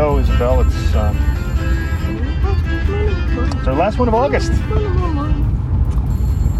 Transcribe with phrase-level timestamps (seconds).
[0.00, 1.14] So, Isabel, it's, um,
[3.58, 4.50] it's our last one of August.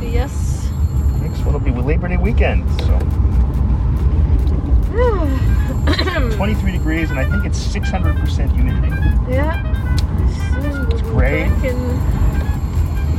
[0.03, 0.69] Yes.
[1.23, 2.69] Next one will be with Labor Day weekend.
[2.83, 2.99] So,
[6.37, 8.89] 23 degrees, and I think it's 600% humidity.
[9.33, 9.57] yeah.
[10.91, 11.49] It's great.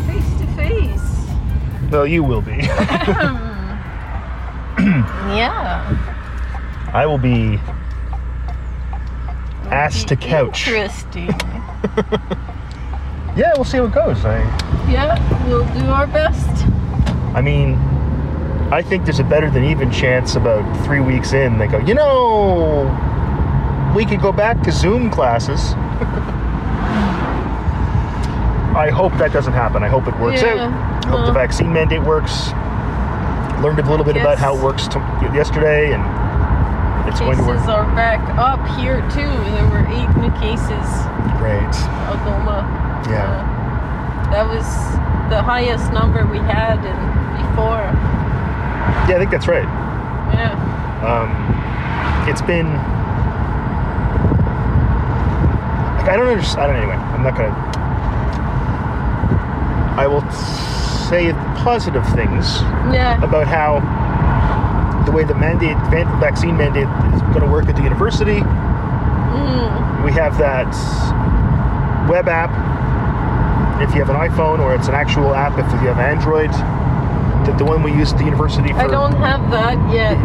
[0.06, 1.02] Face to face.
[1.90, 2.58] Well, you will be.
[5.34, 5.98] Yeah.
[6.94, 7.60] I will be
[9.72, 10.68] ass to couch.
[10.68, 11.30] Interesting.
[13.36, 14.26] Yeah, we'll see how it goes.
[14.26, 14.40] I,
[14.92, 16.66] yeah, we'll do our best.
[17.34, 17.76] I mean,
[18.74, 21.58] I think there's a better than even chance about three weeks in.
[21.58, 22.84] They go, you know,
[23.96, 25.74] we could go back to Zoom classes.
[28.76, 29.82] I hope that doesn't happen.
[29.82, 31.06] I hope it works Yeah, out.
[31.06, 32.50] I hope the vaccine mandate works.
[33.64, 35.00] Learned a little bit about how it works to,
[35.34, 36.04] yesterday, and
[37.08, 39.30] it's Cases are back up here too.
[39.52, 40.88] There were eight new cases.
[41.38, 41.74] Great.
[42.08, 42.66] Algoma.
[43.10, 43.26] Yeah.
[43.26, 44.66] Uh, that was
[45.30, 46.98] the highest number we had in
[47.42, 47.84] before.
[49.10, 49.68] Yeah, I think that's right.
[50.34, 50.54] Yeah.
[51.06, 51.30] Um,
[52.30, 52.68] it's been.
[55.98, 56.62] Like, I don't understand.
[56.62, 56.96] I don't anyway.
[56.96, 57.54] I'm not gonna.
[59.98, 62.62] I will say positive things
[62.94, 63.22] Yeah.
[63.24, 63.80] about how
[65.06, 65.78] the way the mandate,
[66.20, 68.40] vaccine mandate, is going to work at the university.
[68.42, 70.06] Mm.
[70.06, 70.68] We have that
[72.10, 72.52] web app.
[73.82, 76.52] If you have an iPhone, or it's an actual app if you have Android.
[77.46, 78.80] The, the one we use at the university for.
[78.80, 80.16] I don't have that yet.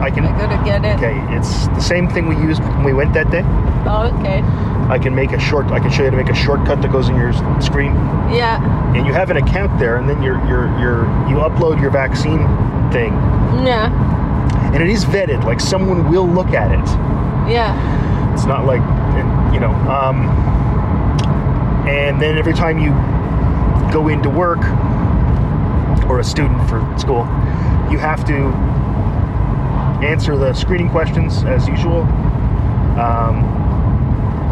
[0.00, 0.24] I can.
[0.24, 0.96] I gotta get it.
[0.96, 3.42] Okay, it's the same thing we used when we went that day.
[3.84, 4.40] Oh, okay.
[4.88, 5.66] I can make a short.
[5.66, 7.92] I can show you how to make a shortcut that goes in your screen,
[8.32, 8.58] Yeah.
[8.96, 12.38] and you have an account there, and then you're you're you're you upload your vaccine
[12.90, 13.12] thing,
[13.64, 13.90] Yeah.
[14.72, 15.44] and it is vetted.
[15.44, 16.86] Like someone will look at it.
[17.50, 17.74] Yeah.
[18.32, 18.80] It's not like
[19.52, 19.72] you know.
[19.90, 20.28] Um,
[21.88, 22.90] and then every time you
[23.92, 24.60] go into work
[26.08, 27.24] or a student for school,
[27.90, 28.46] you have to
[30.04, 32.02] answer the screening questions as usual.
[32.98, 33.44] Um,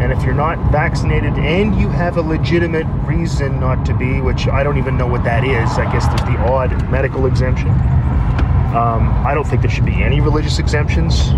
[0.01, 4.47] and if you're not vaccinated and you have a legitimate reason not to be, which
[4.47, 7.67] I don't even know what that is, I guess there's the odd medical exemption.
[8.69, 11.29] Um, I don't think there should be any religious exemptions.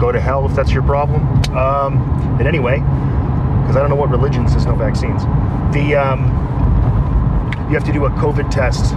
[0.00, 1.22] Go to hell if that's your problem.
[1.54, 5.22] Um, but anyway, because I don't know what religion says no vaccines.
[5.74, 6.20] The um,
[7.68, 8.94] you have to do a COVID test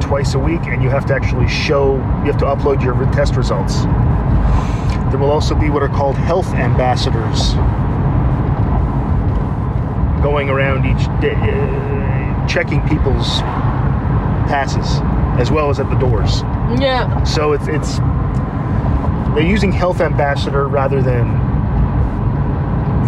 [0.00, 3.34] twice a week, and you have to actually show you have to upload your test
[3.34, 3.82] results.
[5.10, 7.54] There will also be what are called health ambassadors
[10.22, 13.40] going around each day, uh, checking people's
[14.46, 15.00] passes
[15.38, 16.42] as well as at the doors.
[16.80, 17.22] Yeah.
[17.22, 17.98] So it's it's
[19.34, 21.46] they're using health ambassador rather than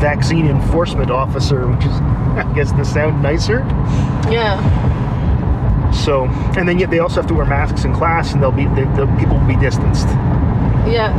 [0.01, 3.59] vaccine enforcement officer, which is I guess the sound nicer.
[4.31, 4.59] Yeah.
[5.93, 6.27] So
[6.57, 8.91] and then yet they also have to wear masks in class, and they'll be the,
[8.97, 10.07] the people will be distanced.
[10.87, 11.13] Yeah.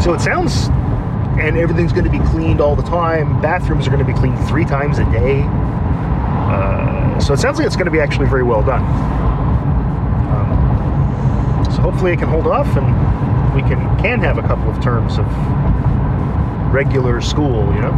[0.00, 0.68] So it sounds
[1.38, 3.40] and everything's going to be cleaned all the time.
[3.42, 5.42] Bathrooms are going to be cleaned three times a day.
[5.44, 8.82] Uh, so it sounds like it's going to be actually very well done.
[11.86, 15.26] Hopefully it can hold off, and we can can have a couple of terms of
[16.74, 17.72] regular school.
[17.72, 17.92] You know.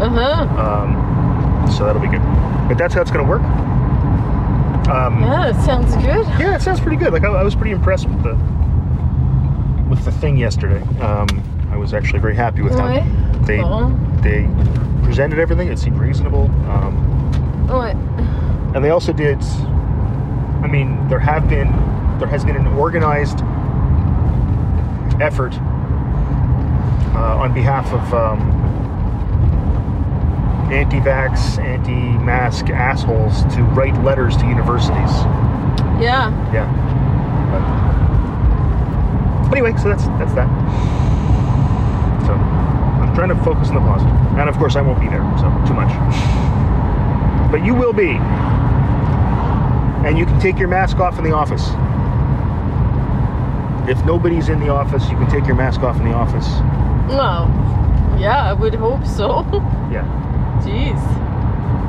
[0.00, 0.62] Uh huh.
[0.84, 2.22] Um, so that'll be good.
[2.68, 3.42] But that's how it's going to work.
[4.88, 6.24] Um, Yeah, it sounds good.
[6.40, 7.12] yeah, it sounds pretty good.
[7.12, 8.34] Like I, I was pretty impressed with the
[9.90, 10.80] with the thing yesterday.
[11.00, 11.28] Um,
[11.70, 13.04] I was actually very happy with how Ouais.
[13.42, 13.58] they
[14.22, 14.48] they
[15.04, 15.68] presented everything.
[15.68, 16.96] It seemed reasonable, um,
[17.68, 17.90] Ouais.
[18.74, 19.42] and they also did.
[20.62, 21.68] I mean, there have been
[22.18, 23.40] there has been an organized
[25.20, 25.54] effort
[27.14, 28.40] uh, on behalf of um,
[30.72, 35.12] anti-vax, anti-mask assholes to write letters to universities.
[36.00, 36.30] Yeah.
[36.52, 36.66] Yeah.
[39.46, 40.48] But anyway, so that's that's that.
[42.26, 44.12] So I'm trying to focus on the positive.
[44.12, 45.92] positive, and of course I won't be there, so too much.
[47.50, 48.18] But you will be,
[50.06, 51.70] and you can take your mask off in the office.
[53.88, 56.46] If nobody's in the office, you can take your mask off in the office.
[57.08, 57.46] Well,
[58.18, 59.44] yeah, I would hope so.
[59.86, 60.02] Yeah.
[60.62, 61.00] Jeez.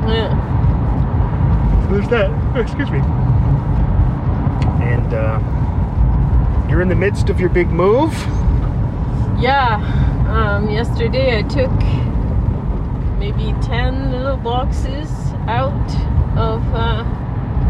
[0.08, 0.30] Yeah.
[1.84, 2.30] So there's that.
[2.56, 3.00] Oh, excuse me.
[4.86, 8.14] And uh, you're in the midst of your big move.
[9.40, 9.82] Yeah.
[10.30, 11.72] Um, yesterday I took
[13.18, 15.10] maybe 10 little boxes
[15.48, 15.74] out
[16.38, 17.04] of uh,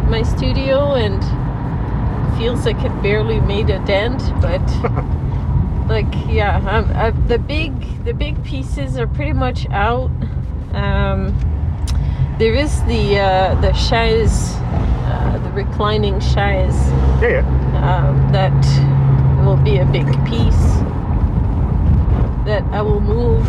[0.09, 1.23] my studio and
[2.37, 4.61] feels like it barely made a dent, but
[5.87, 7.71] like yeah um, uh, the big
[8.03, 10.11] the big pieces are pretty much out
[10.73, 11.33] um,
[12.39, 16.75] there is the uh, the chaise uh, the reclining chaise
[17.21, 18.07] Yeah, yeah.
[18.09, 20.65] um, that will be a big piece
[22.45, 23.47] that I will move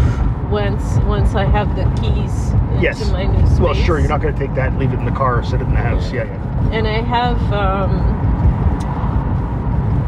[0.51, 3.11] once once I have the keys Yes.
[3.11, 3.59] my new space.
[3.59, 5.43] Well, sure, you're not going to take that and leave it in the car or
[5.43, 6.13] sit it in the house.
[6.13, 6.71] Yeah, yeah.
[6.71, 7.91] And I have um,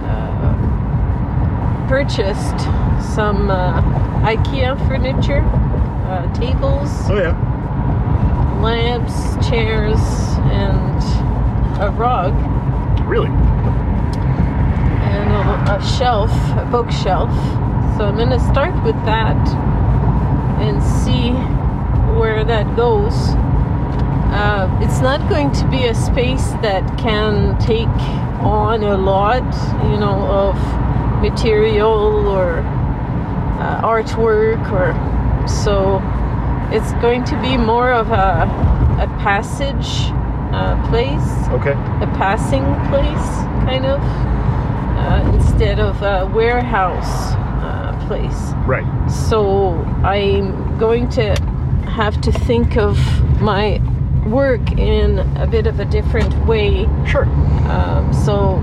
[0.04, 0.54] uh,
[1.90, 2.56] purchased
[3.16, 3.82] some uh,
[4.22, 5.40] IKEA furniture,
[6.06, 8.60] uh, tables, Oh, yeah.
[8.62, 9.98] lamps, chairs,
[10.52, 11.02] and
[11.82, 12.32] a rug.
[13.08, 13.26] Really?
[15.10, 15.32] and
[15.68, 17.32] a, a shelf, a bookshelf.
[17.96, 19.48] So I'm gonna start with that
[20.60, 21.32] and see
[22.20, 23.14] where that goes.
[24.32, 27.88] Uh, it's not going to be a space that can take
[28.46, 29.42] on a lot,
[29.90, 30.56] you know, of
[31.20, 32.58] material or
[33.60, 34.94] uh, artwork, or
[35.48, 36.00] so
[36.72, 38.48] it's going to be more of a
[39.00, 40.12] a passage
[40.52, 41.72] uh, place Okay.
[41.72, 43.28] a passing place,
[43.66, 48.52] kind of, uh, instead of a warehouse uh, place.
[48.66, 48.86] Right.
[49.10, 49.72] So
[50.04, 51.34] I'm going to
[51.90, 52.96] have to think of
[53.40, 53.80] my
[54.28, 56.86] work in a bit of a different way.
[57.04, 57.24] Sure.
[57.68, 58.62] Um, so,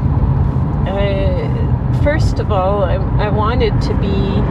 [0.88, 1.67] uh,
[2.04, 4.42] first of all, I, I wanted to be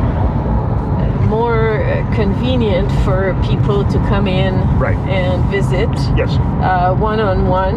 [1.27, 1.83] more
[2.15, 4.97] convenient for people to come in Right.
[5.09, 6.31] and visit Yes.
[6.63, 7.77] uh, one-on-one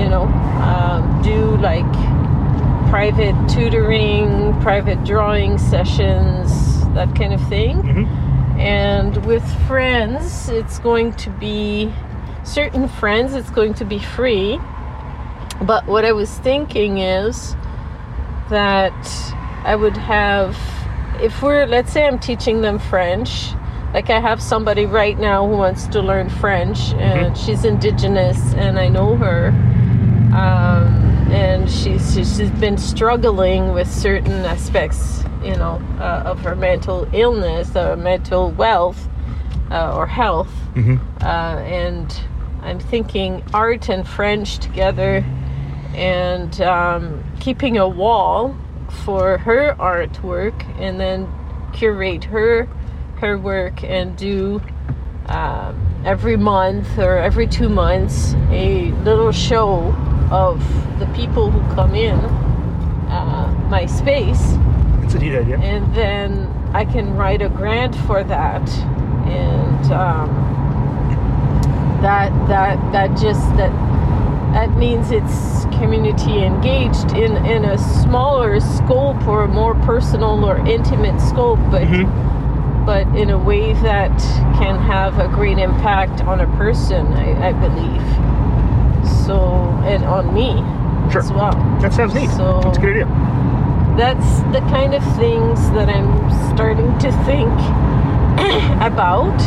[0.00, 0.22] you know
[0.62, 1.84] um, do like
[2.88, 8.22] private tutoring private drawing sessions that kind of thing hmm
[8.58, 11.92] and with friends it's going to be
[12.44, 14.58] certain friends it's going to be free
[15.60, 17.54] but what i was thinking is
[18.50, 18.94] that
[19.64, 20.56] i would have
[21.20, 23.52] if we're let's say i'm teaching them french
[23.94, 28.78] like i have somebody right now who wants to learn french and she's indigenous and
[28.78, 29.48] i know her
[30.34, 30.86] um,
[31.32, 37.74] and she's she's been struggling with certain aspects you know uh, of her mental illness
[37.74, 39.08] or mental wealth
[39.70, 40.50] uh, or health.
[40.74, 40.96] Hmm
[41.26, 42.20] uh, and
[42.62, 45.24] I'm thinking art and French together,
[45.94, 48.56] and um, keeping a wall
[49.04, 51.28] for her artwork, and then
[51.72, 52.68] curate her
[53.18, 54.60] her work and do
[55.28, 59.94] um, every month or every two months a little show
[60.30, 60.60] of
[60.98, 62.18] the people who come in
[63.08, 64.54] uh, my space
[65.02, 65.58] It's a neat idea.
[65.58, 68.68] and then I can write a grant for that,
[69.26, 70.28] and um,
[72.02, 73.72] that that that just that
[74.56, 80.56] that means it's community engaged in in a smaller scope or a more personal or
[80.66, 82.06] intimate scope, but Mhm.
[82.86, 84.16] but in a way that
[84.58, 88.06] can have a great impact on a person, I, I believe.
[89.26, 89.36] So
[89.84, 90.50] and on me
[91.10, 91.20] Sure.
[91.20, 92.30] as well That sounds neat.
[92.30, 93.08] So- That's a good idea.
[93.96, 96.10] that's the kind of things that I'm
[96.54, 97.52] starting to think
[98.90, 99.38] about.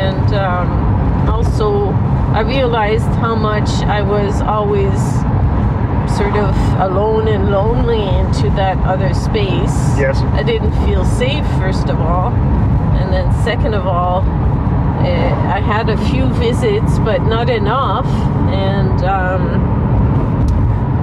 [0.00, 0.68] And um,
[1.28, 1.92] also,
[2.32, 4.98] I realized how much I was always
[6.16, 9.74] sort of alone and lonely into that other space.
[9.98, 10.18] Yes.
[10.34, 12.32] I didn't feel safe, first of all.
[13.00, 15.04] And then, second of all, uh,
[15.56, 18.06] I had a few visits, but not enough.
[18.52, 19.42] And um,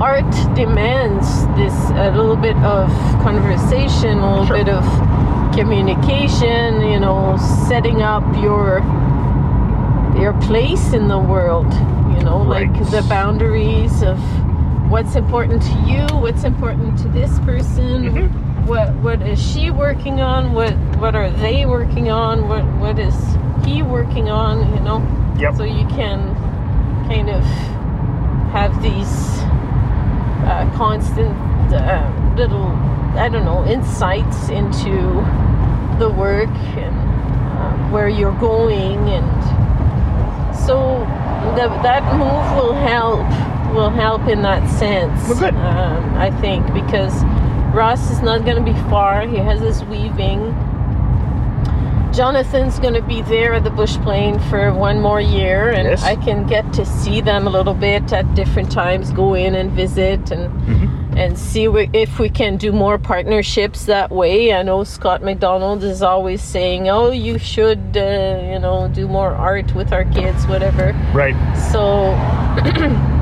[0.01, 2.89] art demands this a little bit of
[3.21, 4.57] conversation, a little Sure.
[4.57, 4.83] bit of
[5.53, 6.81] communication.
[6.81, 8.81] You know, setting up your
[10.19, 11.71] your place in the world.
[12.17, 14.17] You know, like the boundaries of
[14.89, 18.03] what's important to you, what's important to this person.
[18.09, 18.67] Mhm.
[18.67, 20.53] What what is she working on?
[20.53, 22.47] What what are they working on?
[22.49, 23.15] What what is
[23.65, 24.59] he working on?
[24.73, 25.01] You know,
[25.39, 25.55] Yep.
[25.55, 26.19] so you can
[27.07, 27.43] kind of
[28.51, 29.39] have these
[30.49, 31.35] uh, constant
[31.73, 32.67] uh, little
[33.15, 34.93] I don't know insights into
[35.99, 36.95] the work and
[37.59, 39.25] uh, where you're going and
[40.67, 40.99] so
[41.55, 43.25] the, that move will help
[43.73, 45.55] will help in that sense Well, good.
[45.55, 47.13] um, I think because
[47.73, 50.41] Ross is not going to be far he has his weaving
[52.13, 56.03] Jonathan's going to be there at the Bush Plane for one more year, and Yes.
[56.03, 59.69] I can get to see them a little bit at different times, go in and
[59.71, 61.06] visit, and Mhm.
[61.17, 64.53] And see if we can do more partnerships that way.
[64.53, 69.31] I know Scott McDonald is always saying, "Oh, you should, uh, you know, do more
[69.31, 71.35] art with our kids, whatever." Right.
[71.71, 72.13] So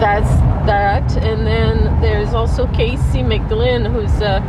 [0.00, 0.28] that's
[0.66, 1.16] that.
[1.18, 4.40] And then there's also Casey McGlynn, who's a,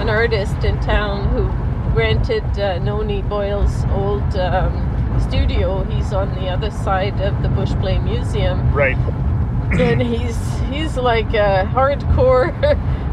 [0.00, 1.44] an artist in town who
[1.96, 5.84] rented uh, Noni Boyle's old um, studio.
[5.84, 8.96] He's on the other side of the Bushplane Museum, Right.
[9.78, 10.36] and he's
[10.72, 12.52] he's like a hardcore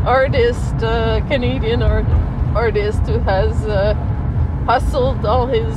[0.05, 2.05] artist, uh, Canadian art,
[2.55, 3.93] artist who has uh,
[4.65, 5.75] hustled all his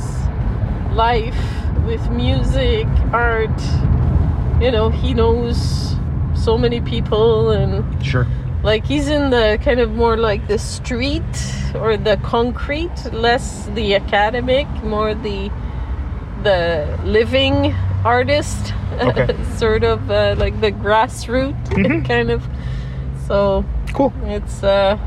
[0.93, 1.37] life
[1.85, 3.59] with music, art.
[4.61, 5.95] You know, he knows
[6.35, 8.25] so many people and Sure.
[8.63, 11.23] like he's in the kind of more like the street
[11.75, 15.51] or the concrete, less the academic, more the
[16.43, 17.73] the living
[18.05, 19.35] artist, Okay.
[19.57, 22.05] sort of uh, like the grassroots Mhm.
[22.11, 22.43] kind of.
[23.27, 24.13] So Cool.
[24.25, 24.97] it's uh,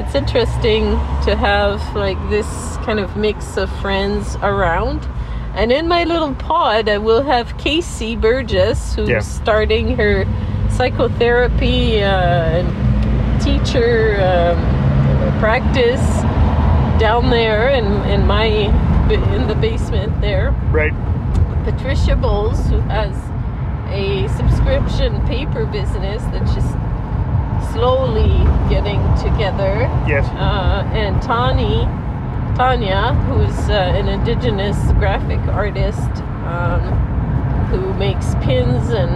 [0.00, 0.84] it's interesting
[1.24, 2.46] to have like this
[2.84, 5.06] kind of mix of friends around.
[5.54, 9.20] And in my little pod, I will have Casey Burgess, who's Yeah.
[9.20, 10.24] starting her
[10.68, 12.64] psychotherapy uh,
[13.40, 14.58] teacher um,
[15.38, 16.02] practice
[16.98, 18.46] down there in, in my
[19.12, 20.50] in the basement there.
[20.72, 20.92] Right.
[21.64, 23.14] Patricia Bowles, who has
[23.90, 26.72] a subscription paper business that's just
[27.72, 28.32] slowly
[28.68, 30.26] getting together, Yes.
[30.36, 31.84] uh, and Tani,
[32.56, 36.10] Tanya, who's uh, an indigenous graphic artist
[36.46, 36.82] um,
[37.70, 39.10] who makes pins and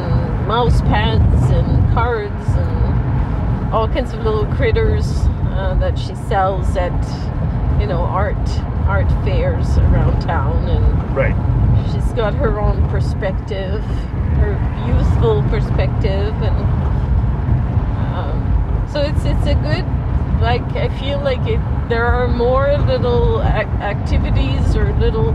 [0.49, 5.07] mouse pads and cards and all kinds of little critters
[5.53, 6.91] uh, that she sells at
[7.81, 8.35] you know art
[8.89, 11.35] art fairs around town and Right.
[11.93, 13.83] She's got her own perspective,
[14.41, 14.55] her
[14.87, 16.57] youthful perspective, and
[18.15, 19.85] um, so it's it's a good.
[20.41, 21.61] Like I feel like it.
[21.89, 25.31] There are more little ac- activities or little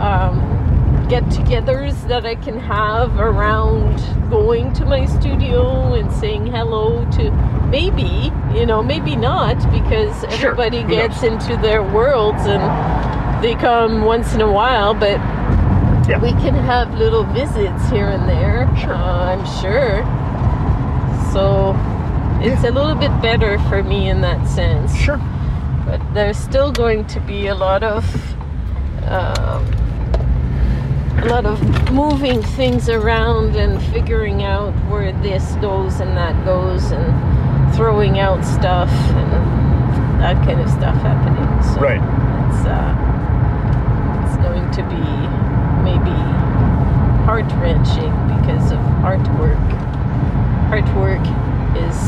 [0.00, 3.96] um, get-togethers that I can have around
[4.28, 7.30] going to my studio and saying hello to.
[7.70, 12.62] Maybe you know, maybe not because everybody gets into their worlds and
[13.42, 15.18] they come once in a while, but
[16.08, 16.22] Yeah.
[16.22, 18.66] we can have little visits here and there.
[18.80, 18.94] Sure.
[18.94, 20.04] Uh, I'm sure.
[21.32, 21.74] So
[22.42, 24.96] it's a little bit better for me in that sense.
[24.96, 25.20] Sure.
[25.84, 28.04] But there's still going to be a lot of
[29.06, 29.64] um,
[31.20, 31.60] a lot of
[31.92, 38.44] moving things around and figuring out where this goes and that goes and throwing out
[38.44, 39.32] stuff and
[40.22, 41.74] that kind of stuff happening.
[41.74, 42.00] So Right.
[42.48, 42.94] It's uh,
[44.24, 45.47] it's going to be
[45.88, 46.16] maybe
[47.24, 49.64] heart wrenching because of artwork.
[50.68, 51.24] Artwork
[51.88, 51.98] is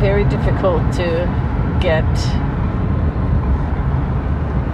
[0.00, 1.06] very difficult to
[1.80, 2.08] get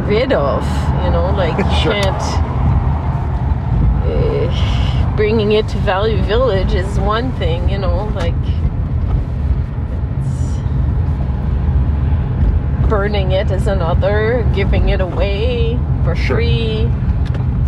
[0.08, 0.64] rid of.
[1.04, 1.92] You know, like you Sure.
[1.92, 2.22] can't.
[4.06, 8.34] Uh, bringing it to Value Village is one thing, you know, like.
[12.88, 16.36] Burning it is another, giving it away for Sure.
[16.36, 16.88] free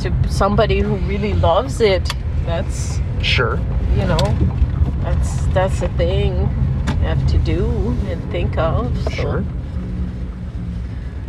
[0.00, 2.12] to somebody who really loves it.
[2.46, 3.58] That's Sure.
[3.96, 4.18] you know,
[5.02, 6.36] that's that's a thing
[6.88, 7.66] you have to do
[8.08, 8.96] and think of.
[9.04, 9.10] So.
[9.10, 9.44] Sure.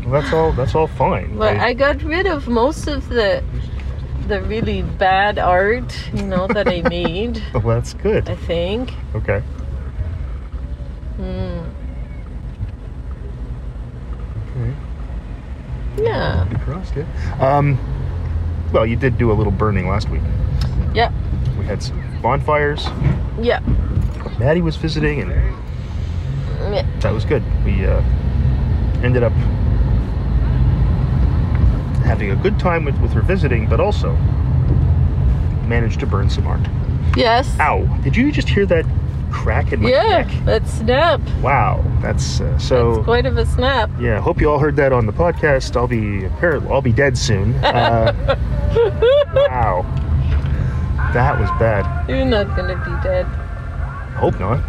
[0.06, 0.52] Well, that's all.
[0.54, 1.38] That's all fine.
[1.38, 3.44] But I- I got rid of most of the
[4.28, 7.42] the really bad art, you know, that I made.
[7.54, 8.30] well, that's good.
[8.30, 8.94] I think.
[9.16, 9.42] Okay.
[11.18, 11.60] Hmm.
[14.38, 14.74] Okay.
[16.04, 16.46] Yeah.
[16.50, 17.06] Be crossed, yeah.
[17.58, 17.78] Um,
[18.72, 20.22] well, you did do a little burning last week.
[20.94, 21.12] Yeah.
[21.58, 22.86] We had some bonfires.
[23.42, 23.60] Yeah.
[24.40, 25.32] Maddie was visiting, and
[26.74, 26.86] Yeah.
[27.00, 27.44] that was good.
[27.66, 28.02] We uh,
[29.04, 29.34] ended up
[32.06, 34.14] having a good time with, with her visiting, but also
[35.68, 36.66] managed to burn some art.
[37.16, 37.58] Yes.
[37.60, 37.84] Ow!
[38.04, 38.86] Did you just hear that
[39.31, 40.24] crack in my Yeah.
[40.24, 40.27] neck?
[40.45, 41.21] That snap.
[41.41, 42.93] Wow, that's uh, so.
[42.95, 43.89] That's quite of a snap.
[44.00, 45.75] Yeah, hope you all heard that on the podcast.
[45.75, 46.27] I'll be
[46.71, 47.53] I'll be dead soon.
[47.63, 48.13] Uh,
[49.33, 49.81] wow,
[51.13, 52.07] that was bad.
[52.09, 53.25] You're not gonna be dead.
[54.15, 54.59] Hope not.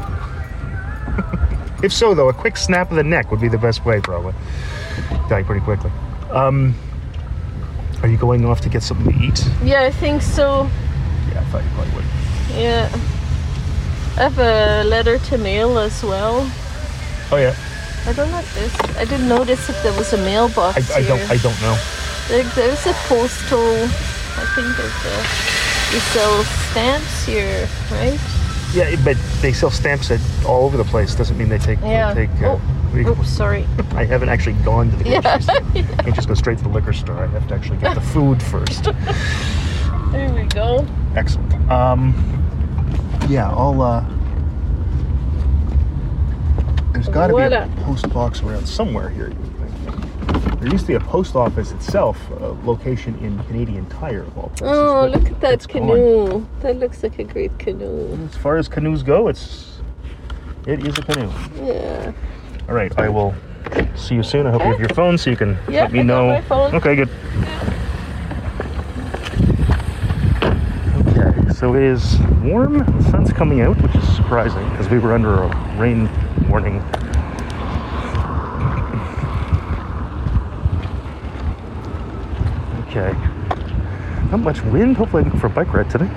[1.85, 4.33] if so, though, a quick snap of the neck would be the best way, probably.
[5.29, 5.91] Die pretty quickly.
[6.31, 6.75] Um,
[8.03, 9.45] are you going off to get something to eat?
[9.63, 10.71] Yeah, I think so.
[11.31, 12.05] Yeah, I thought you probably would.
[12.57, 12.89] Yeah.
[14.17, 16.51] I have a letter to mail as well.
[17.33, 17.55] Oh yeah,
[18.07, 18.75] I don't like this.
[18.97, 21.09] I didn't notice if there was a mailbox I, I here.
[21.17, 21.79] don't I don't know.
[22.29, 23.85] There, there's a postal.
[24.37, 25.95] I think there's a.
[25.95, 28.19] You sell stamps here, right?
[28.73, 31.15] Yeah, but they sell stamps at all over the place.
[31.15, 32.15] Doesn't mean they take they Yeah.
[32.15, 32.31] take.
[32.43, 32.59] Uh,
[32.93, 32.97] Oh.
[32.97, 33.65] Oops, sorry.
[33.95, 35.39] I haven't actually gone to the grocery Yeah.
[35.39, 35.61] store.
[35.75, 37.19] You can't just go straight to the liquor store.
[37.23, 38.85] I have to actually get the food first.
[40.11, 40.85] There we go.
[41.15, 41.55] Excellent.
[41.71, 42.15] Um,
[43.31, 43.81] yeah, I'll.
[43.81, 44.05] Uh,
[46.93, 49.29] There's got to be a, a- post box around somewhere here.
[49.31, 50.61] you would think.
[50.61, 54.49] There used to be a post office itself, a location in Canadian Tire of all
[54.51, 54.69] places.
[54.77, 55.87] Oh, look at that it's gone.
[55.89, 56.47] canoe.
[56.61, 58.19] That looks like a great canoe.
[58.27, 59.79] As far as canoes go, it's
[60.67, 61.31] it is a canoe.
[61.65, 62.13] Yeah.
[62.69, 63.35] All right, I will
[63.97, 64.47] see you soon.
[64.47, 66.27] I hope you have your phone so you can Yeah, let me I know.
[66.29, 66.75] my phone.
[66.75, 67.09] Okay, good.
[71.07, 72.79] Okay, so it is warm.
[72.79, 76.09] The sun's coming out, which is surprising because we were under a rain
[76.49, 76.79] warning.
[82.89, 83.13] Okay.
[84.31, 84.97] Not much wind.
[84.97, 86.09] Hopefully, I can go for a bike ride today.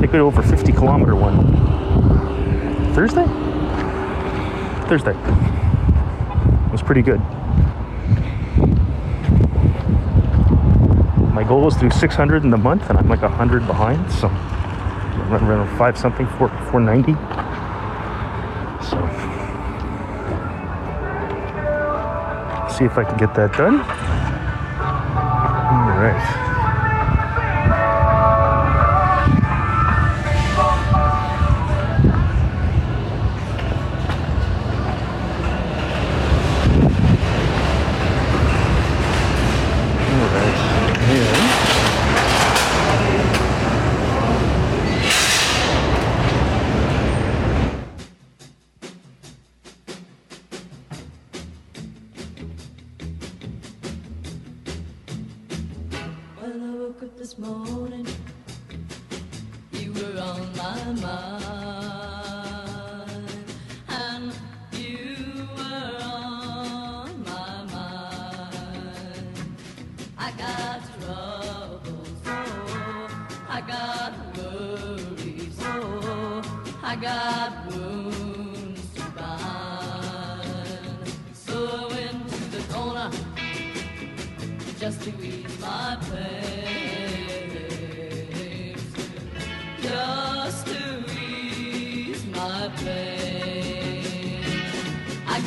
[0.00, 1.34] They could over 50 kilometer one.
[2.94, 3.26] Thursday?
[4.88, 5.16] Thursday.
[6.68, 7.20] It was pretty good.
[11.44, 14.28] My goal is to do 600 in the month, and I'm like 100 behind, so
[14.28, 17.12] I'm running around five something, four, 490.
[18.82, 18.96] So,
[22.74, 24.13] see if I can get that done.
[56.44, 58.06] When I woke up this morning,
[59.72, 61.73] you were on my mind,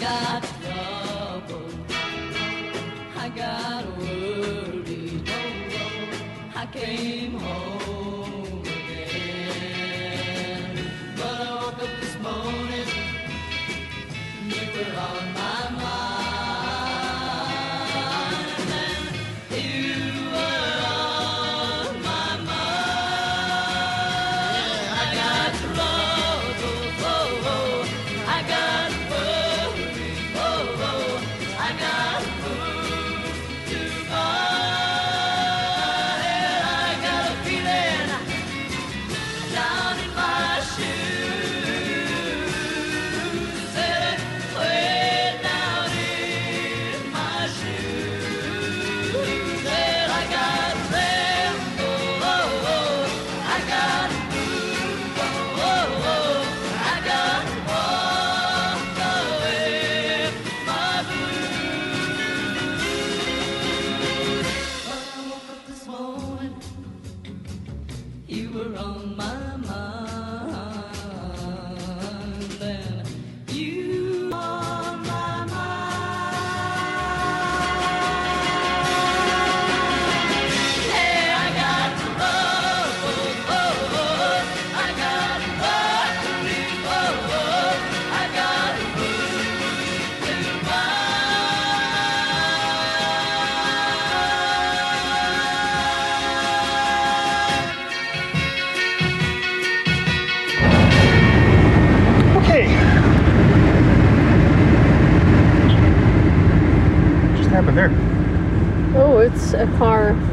[0.08, 1.70] got trouble.
[3.24, 5.30] I got worried.
[6.56, 7.17] I came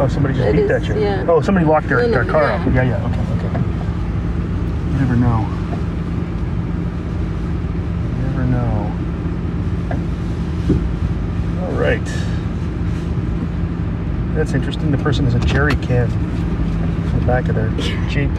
[0.05, 1.01] Oh, somebody just It beeped at is, you.
[1.01, 1.25] yeah.
[1.27, 2.55] Oh, somebody locked their, No, no, their car yeah.
[2.63, 2.75] up.
[2.75, 3.07] Yeah, yeah.
[3.07, 3.59] Okay, okay.
[4.93, 5.49] You never know.
[8.13, 8.93] You never know.
[11.65, 12.05] All right.
[14.35, 14.91] That's interesting.
[14.91, 17.71] The person has a jerry can in the back of their
[18.11, 18.31] Jeep.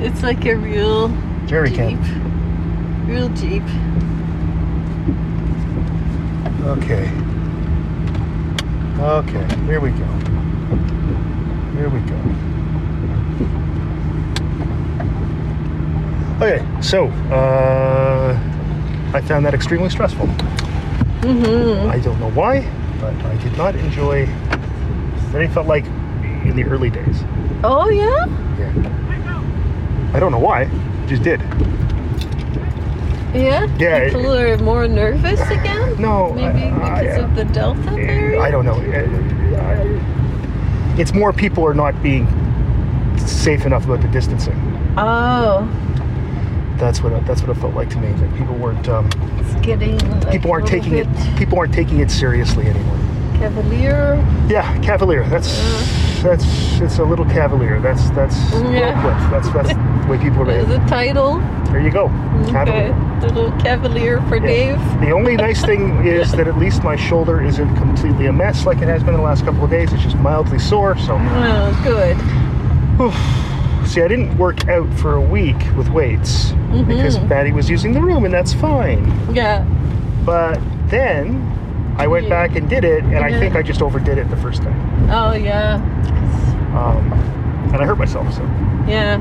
[0.00, 1.08] It's like a real
[1.46, 1.76] Jerry Jeep.
[1.76, 3.06] can.
[3.06, 3.62] Real Jeep.
[6.66, 7.10] Okay.
[9.02, 10.13] Okay, here we go.
[11.84, 12.16] Here we go.
[16.42, 18.32] Okay, so uh,
[19.12, 20.26] I found that extremely stressful.
[20.26, 21.90] Mm-hmm.
[21.90, 22.62] I don't know why,
[23.02, 24.24] but I did not enjoy.
[25.30, 27.22] Then it felt like in the early days.
[27.62, 28.28] Oh yeah?
[28.58, 30.10] Yeah.
[30.14, 31.40] I don't know why, it just did.
[33.34, 33.66] Yeah.
[33.78, 36.00] Yeah, People are more nervous again.
[36.00, 38.40] No, Maybe I- because I- of the Delta variant.
[38.42, 38.72] I don't know.
[38.72, 40.13] Uh, I-
[40.98, 42.26] It's more people are not being
[43.18, 44.54] safe enough about the distancing.
[44.96, 45.68] Oh,
[46.76, 48.12] That's what it- that's what it felt like to me.
[48.12, 52.10] That people weren't um, it's getting like people aren't taking it people aren't taking it
[52.10, 52.98] seriously anymore.
[53.38, 54.16] Cavalier.
[54.48, 55.24] Yeah, cavalier.
[55.28, 55.48] That's
[56.22, 56.44] that's
[56.80, 57.80] it's a little cavalier.
[57.80, 59.30] That's that's Yeah.
[59.30, 59.68] That's that's
[60.04, 61.38] the way people are There's a title.
[61.70, 62.06] There you go.
[62.42, 62.52] Okay.
[62.52, 63.03] Cavalier.
[63.24, 64.46] Little cavalier for Yeah.
[64.46, 65.00] Dave.
[65.00, 68.78] The only nice thing is that at least my shoulder isn't completely a mess like
[68.82, 69.92] it has been the last couple of days.
[69.92, 70.96] It's just mildly sore.
[70.98, 72.16] So, Oh, good.
[73.88, 76.52] see, I didn't work out for a week with weights
[76.86, 77.28] because Mhm.
[77.28, 79.10] Maddie was using the room, and that's fine.
[79.32, 79.64] Yeah.
[80.24, 80.58] But
[80.88, 81.50] then
[81.98, 82.30] I went Yeah.
[82.46, 84.76] back and did it, and I think I just overdid it the first time,
[85.10, 85.80] Oh, yeah.
[86.76, 87.12] um,
[87.72, 88.32] and I hurt myself.
[88.32, 88.42] So
[88.86, 89.18] Yeah.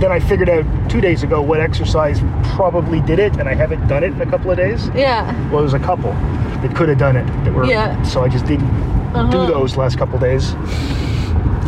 [0.00, 2.20] Then I figured out two days ago what exercise
[2.54, 4.88] probably did it, and I haven't done it in a couple of days.
[4.94, 5.32] Yeah.
[5.50, 7.64] Well, there's a couple that could have done it that were.
[7.64, 8.00] Yeah.
[8.02, 9.46] So I just didn't do Uh-huh.
[9.46, 10.52] those last couple days,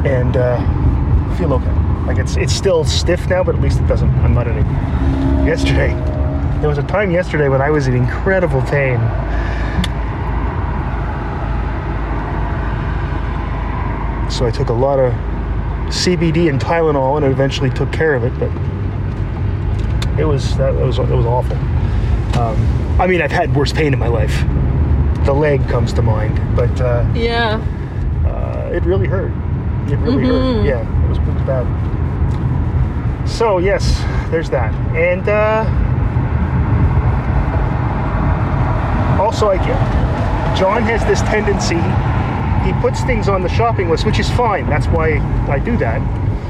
[0.05, 0.59] and uh,
[1.37, 1.73] feel okay.
[2.07, 4.11] Like it's it's still stiff now, but at least it doesn't.
[4.25, 4.67] I'm not in it.
[5.47, 5.89] Yesterday,
[6.61, 8.99] there was a time yesterday when I was in incredible pain.
[14.31, 15.13] So I took a lot of
[15.91, 18.33] CBD and Tylenol, and it eventually took care of it.
[18.39, 18.51] But
[20.19, 21.57] it was that was it was awful.
[22.41, 22.57] Um,
[23.01, 24.45] I mean, I've had worse pain in my life.
[25.25, 27.61] The leg comes to mind, but uh, Yeah.
[28.27, 29.33] uh, it really hurt.
[29.91, 30.29] It really Mhm.
[30.57, 30.65] hurt.
[30.65, 31.67] Yeah, it was, it was bad.
[33.29, 35.65] So yes, there's that, and uh,
[39.21, 41.81] also I get John has this tendency.
[42.65, 44.69] He puts things on the shopping list, which is fine.
[44.69, 45.19] That's why
[45.49, 45.99] I do that.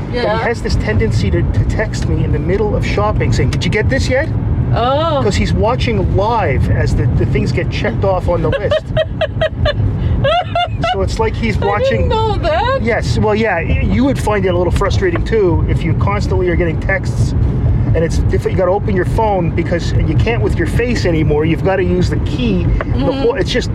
[0.07, 0.39] But Yeah.
[0.39, 3.65] he has this tendency to, to text me in the middle of shopping saying, Did
[3.65, 4.29] you get this yet?
[4.73, 5.21] Oh.
[5.21, 8.87] Because he's watching live as the, the things get checked off on the list.
[10.93, 12.09] so it's like he's I didn't watching.
[12.09, 12.83] know that.
[12.83, 16.57] Yes, well, yeah, you would find it a little frustrating too if you constantly are
[16.57, 18.53] getting texts and it's different.
[18.53, 21.45] You got to open your phone because you can't with your face anymore.
[21.45, 22.65] You've got to use the key.
[22.65, 23.07] Mm-hmm.
[23.07, 23.71] The whole, it's just,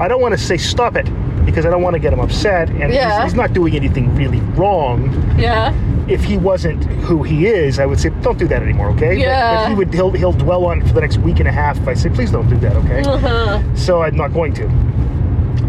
[0.00, 1.06] I don't want to say stop it
[1.44, 2.68] because I don't want to get him upset.
[2.70, 3.22] And he's- Yeah.
[3.24, 5.12] he's, not doing anything really wrong.
[5.38, 5.72] Yeah.
[6.08, 9.16] If he wasn't who he is, I would say don't do that anymore, okay?
[9.16, 9.68] But- But, Yeah.
[9.68, 11.88] he would he'll, he'll dwell on it for the next week and a half if
[11.88, 13.02] I say please don't do that, okay?
[13.02, 13.60] Uh-huh.
[13.74, 14.70] So I'm not going to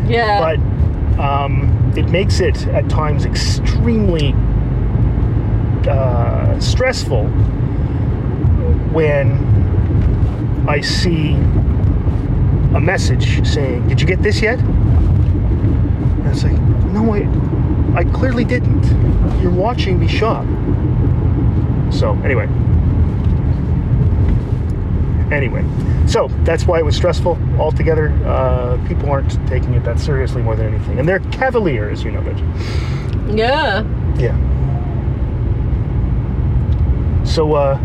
[0.08, 0.40] Yeah.
[0.46, 0.60] but
[1.20, 4.36] um, it makes it at times extremely
[5.90, 7.26] uh, stressful
[8.92, 9.32] when
[10.68, 11.34] I see
[12.76, 14.60] a message saying, "Did you get this yet?"
[16.26, 16.60] And it's like,
[16.92, 18.84] "No, I, I clearly didn't.
[19.42, 20.46] You're watching me shop."
[21.94, 22.48] So anyway.
[25.32, 25.66] Anyway,
[26.08, 28.10] so that's why it was stressful altogether.
[28.26, 31.00] Uh, people aren't taking it that seriously more than anything.
[31.00, 32.38] And they're cavalier, as you noted.
[33.36, 33.84] yeah.
[34.18, 34.36] Yeah.
[37.26, 37.78] So, uh,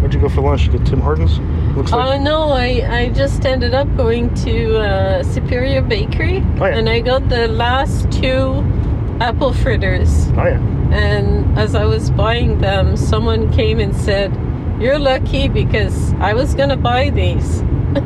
[0.00, 0.66] where'd you go for lunch?
[0.66, 1.38] You get Tim Hortons?
[1.78, 2.20] Looks Oh like.
[2.20, 6.76] no, I, I just ended up going to uh, Superior Bakery Oh, yeah.
[6.76, 8.64] and I got the last two
[9.20, 10.28] apple fritters.
[10.36, 10.60] Oh, yeah.
[10.90, 14.32] And as I was buying them, someone came and said,
[14.80, 17.62] You're lucky because I was gonna buy these.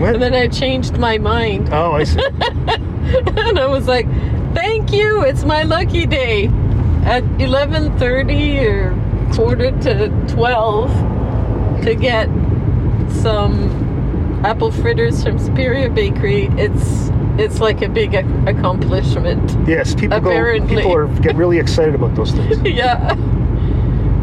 [0.00, 0.14] What?
[0.14, 1.68] And then I changed my mind.
[1.72, 2.20] Oh, I see.
[2.24, 4.06] and I was like,
[4.54, 6.46] Thank you, it's my lucky day.
[7.04, 12.28] At 11:30 or quarter to 12 to get
[13.12, 16.48] some apple fritters from Superior Bakery.
[16.52, 19.56] It's it's like a big accomplishment.
[19.68, 20.68] yes, people Apparently.
[20.76, 20.80] go.
[20.82, 22.58] People are get really excited about those things.
[22.64, 23.14] yeah.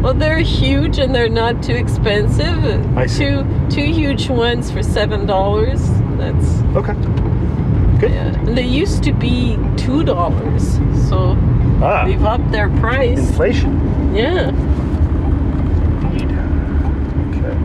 [0.02, 2.96] Well, they're huge and they're not too expensive.
[2.96, 3.24] I see.
[3.30, 5.80] Two two huge ones for seven dollars.
[6.16, 6.94] That's Okay.
[7.98, 8.12] Good.
[8.12, 8.38] yeah.
[8.46, 10.74] And they used to be two dollars,
[11.08, 11.36] so
[11.82, 13.18] Ah, they've upped their price.
[13.18, 14.14] inflation.
[14.14, 14.50] Yeah.
[16.10, 16.30] Indeed.
[17.34, 17.56] Okay.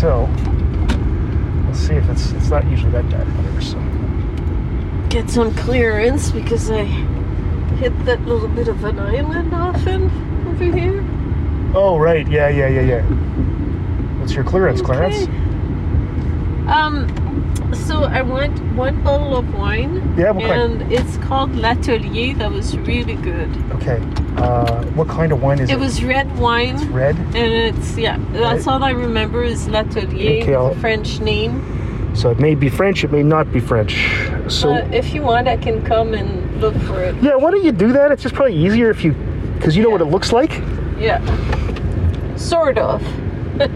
[0.00, 0.26] So,
[1.66, 3.60] let's see if it's it's not usually that bad here.
[3.60, 3.78] So,
[5.10, 10.04] Get some clearance because I hit that little bit of an island often
[10.48, 11.04] over here.
[11.74, 13.02] oh right, yeah, yeah, yeah, yeah.
[14.20, 15.16] What's your clearance, Clarence?
[15.24, 16.70] Okay.
[16.70, 20.14] Um, so I want one bottle of wine.
[20.16, 20.80] Yeah, kind?
[20.80, 22.34] and it's called L'Atelier.
[22.36, 23.54] That was really good.
[23.72, 24.00] Okay.
[24.40, 25.74] Uh, what kind of wine is it?
[25.74, 27.16] It was red wine, It's red.
[27.16, 28.18] and it's yeah.
[28.32, 31.62] That's all I remember is L'Atelier, Okay, I'll- French name.
[32.14, 34.10] So it may be French, it may not be French.
[34.48, 37.14] So Uh, if you want, I can come and look for it.
[37.22, 38.10] yeah, why don't you do that?
[38.12, 39.14] It's just probably easier if you,
[39.56, 40.60] because you know what it looks like.
[40.98, 41.20] Yeah.
[42.36, 43.02] Sort of.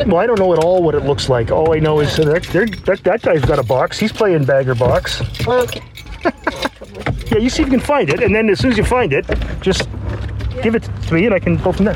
[0.07, 1.50] Well, I don't know at all what it looks like.
[1.50, 3.98] All I know is that, they're, that that guy's got a box.
[3.98, 5.20] He's playing bagger box.
[5.46, 5.83] Okay.
[7.31, 9.12] Yeah, you see if you can find it, and then as soon as you find
[9.12, 9.27] it,
[9.61, 9.88] just
[10.64, 11.94] give it to me, and I can go from there.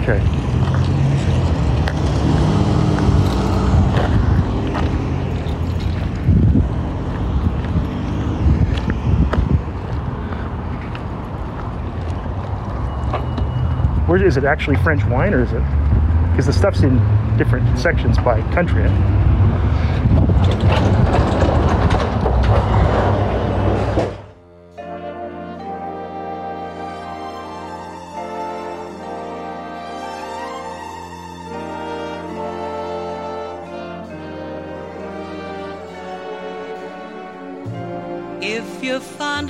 [0.00, 0.18] Okay.
[14.06, 15.62] Where is it actually French wine, or is it?
[16.30, 16.96] Because the stuff's in
[17.36, 18.84] different sections by country.
[18.84, 18.90] eh?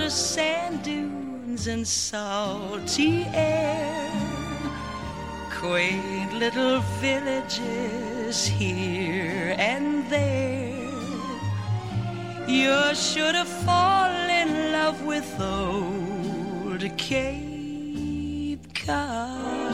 [0.04, 4.10] Of sand dunes and salty air,
[5.50, 10.90] quaint little villages here and there,
[12.46, 14.12] you're sure to fall
[14.42, 19.72] in love with old Cape Cod.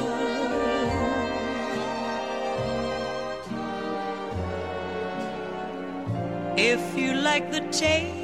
[6.57, 8.20] If you like the taste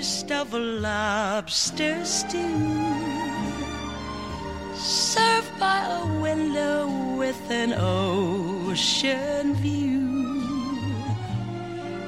[0.00, 2.38] of a lobster stew,
[4.74, 10.08] served by a window with an ocean view,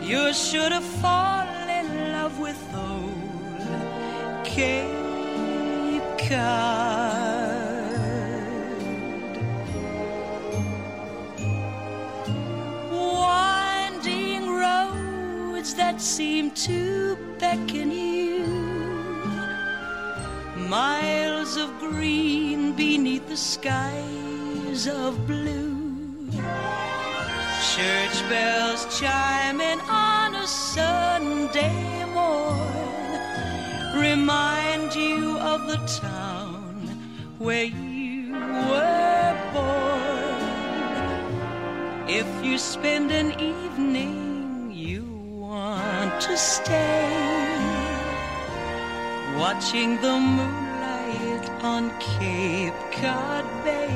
[0.00, 7.12] You should have fallen in love with old Cape Cod.
[12.90, 18.46] winding roads that seem to beckon you.
[20.56, 26.30] Miles of green beneath the skies of blue.
[27.72, 33.20] Church bells chiming on a Sunday morn
[33.96, 36.74] remind you of the town
[37.38, 38.32] where you
[38.70, 40.40] were born.
[42.08, 45.04] If you spend an evening you
[45.40, 47.31] want to stay,
[49.36, 53.92] watching the moonlight on Cape Cod Bay,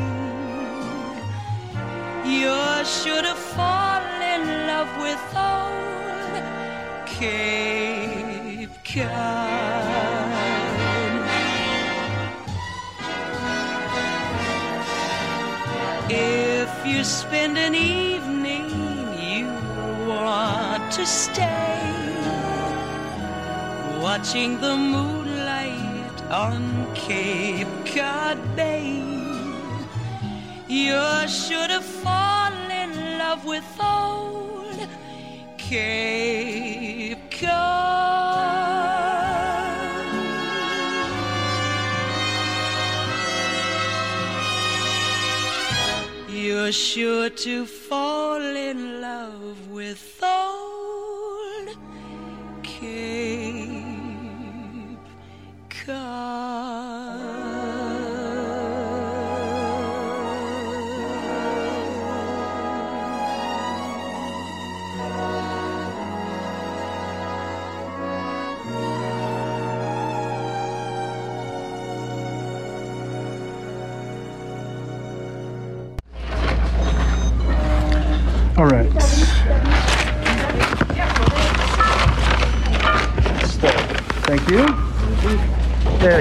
[2.24, 4.02] you're sure to fall
[4.34, 10.06] in love with old Cape Cod.
[16.08, 18.70] If you spend an evening
[19.18, 19.48] you
[20.08, 21.82] want to stay,
[24.00, 25.15] watching the moonlight
[26.30, 29.00] on Cape Cod Bay,
[30.68, 34.88] you're sure to fall in love with old
[35.56, 38.16] Cape Cod.
[46.28, 51.76] You're sure to fall in love with old
[52.64, 53.25] Cape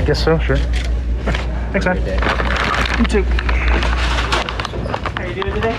[0.06, 0.38] guess so.
[0.38, 0.58] Sure.
[1.74, 1.98] Thanks, man.
[3.00, 3.24] You too.
[5.14, 5.76] How you doing today?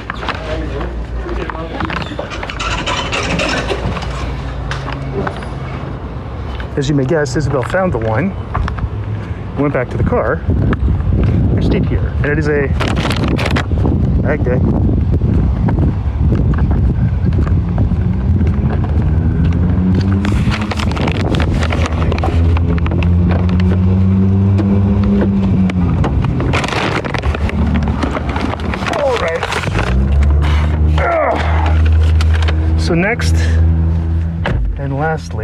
[6.77, 8.35] As you may guess, Isabel found the wine,
[9.59, 12.13] went back to the car, and stayed here.
[12.17, 12.69] And it is a
[14.23, 14.61] bag day.
[28.97, 29.43] All right.
[31.01, 32.81] Ugh.
[32.81, 33.35] So next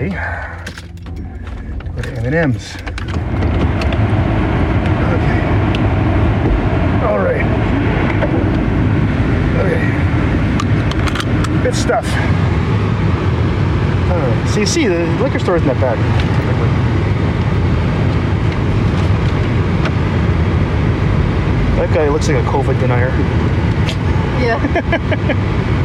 [0.06, 2.76] and lastly, go to M&M's.
[5.12, 5.40] Okay.
[7.06, 7.46] All right.
[9.60, 9.82] Okay.
[11.62, 12.06] Good stuff.
[14.10, 15.98] Uh, so you see, the liquor store isn't that bad.
[16.36, 16.68] typically.
[21.78, 23.08] That guy looks like a COVID denier
[24.40, 24.58] Yeah.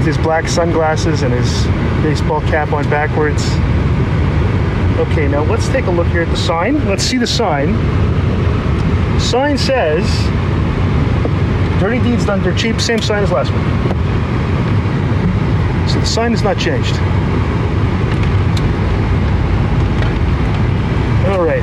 [0.00, 1.66] with his black sunglasses and his
[2.02, 3.44] baseball cap on backwards.
[4.98, 6.88] Okay, now let's take a look here at the sign.
[6.88, 7.74] Let's see the sign.
[9.20, 10.08] Sign says
[11.80, 13.60] Dirty Deeds Done Dirt Cheap, same sign as last one.
[15.86, 16.94] So the sign has not changed.
[21.28, 21.62] All right.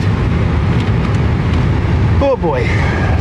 [2.22, 2.68] Oh boy.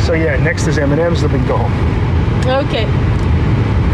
[0.04, 2.66] So yeah, next is M&M's, then we can go home.
[2.66, 3.15] Okay.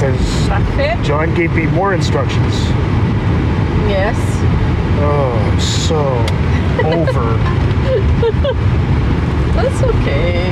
[0.03, 2.55] Because John gave me more instructions.
[3.87, 4.17] Yes.
[4.99, 5.99] Oh, I'm so
[6.89, 7.37] over.
[9.55, 10.51] That's okay.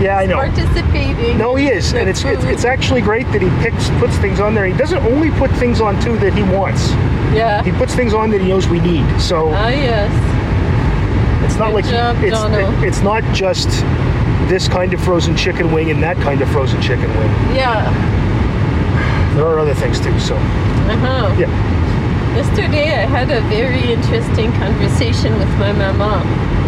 [0.00, 0.36] Yeah, I know.
[0.36, 1.38] Participating.
[1.38, 4.54] No, he is, and it's, it's it's actually great that he picks puts things on
[4.54, 4.64] there.
[4.64, 6.90] He doesn't only put things on too that he wants.
[7.34, 7.62] Yeah.
[7.64, 9.04] He puts things on that he knows we need.
[9.20, 10.10] So Ah, yes.
[11.44, 12.82] it's not good like job, it's Jono.
[12.86, 13.68] it's not just
[14.48, 17.30] this kind of frozen chicken wing and that kind of frozen chicken wing.
[17.56, 18.18] Yeah.
[19.36, 20.18] There are other things too.
[20.20, 21.34] So Uh huh.
[21.38, 21.50] yeah.
[22.36, 26.22] Yesterday I had a very interesting conversation with my mama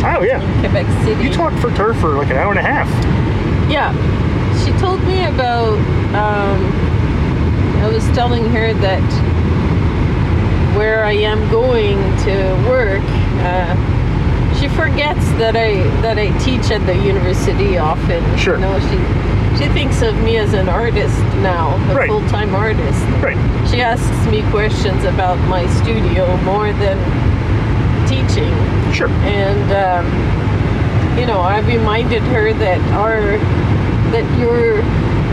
[0.05, 0.40] Oh yeah.
[0.42, 1.22] in Quebec City.
[1.25, 2.88] You talked for her for like an hour and a half.
[3.70, 3.92] Yeah.
[4.64, 5.79] She told me about,
[6.14, 6.59] um,
[7.83, 9.03] I was telling her that
[10.77, 12.35] where I am going to
[12.68, 13.03] work,
[13.44, 13.75] uh,
[14.59, 18.22] she forgets that I that I teach at the university often.
[18.38, 18.55] Sure.
[18.55, 18.96] You know, she
[19.62, 22.09] she thinks of me as an artist now, a Right.
[22.09, 23.01] full-time artist.
[23.22, 23.38] Right.
[23.70, 26.98] She asks me questions about my studio more than
[28.09, 28.53] teaching
[28.92, 29.09] Sure.
[29.22, 33.38] and um, you know I reminded her that our
[34.11, 34.83] that your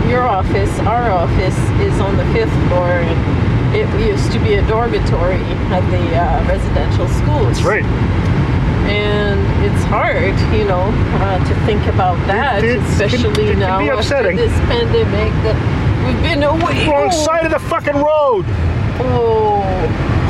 [0.07, 4.61] your office our office is on the fifth floor and it used to be a
[4.67, 5.41] dormitory
[5.73, 7.85] at the uh, residential schools That's right.
[9.73, 10.89] It's hard you know
[11.21, 15.57] uh, to think about that It- it especially it now after this pandemic that
[16.05, 18.45] we've been away Wrong oh, side of the fucking road.
[18.99, 19.65] oh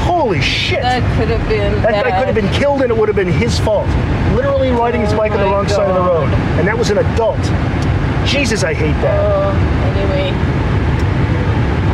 [0.10, 0.82] Holy shit.
[0.82, 3.28] that could have been That guy could have been killed and it would have been
[3.32, 3.88] his fault.
[4.36, 6.30] Literally riding his Oh bike on the wrong side of the road.
[6.58, 7.38] And that was an adult.
[8.26, 9.16] Jesus, I hate that.
[9.20, 9.54] Oh,
[9.94, 10.34] anyway.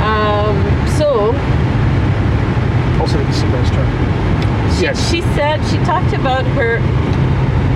[0.02, 0.56] Um,
[0.98, 1.36] so
[3.02, 3.90] Also, see Ben's turn.
[4.78, 5.12] she, Yes.
[5.12, 6.80] she said she talked about her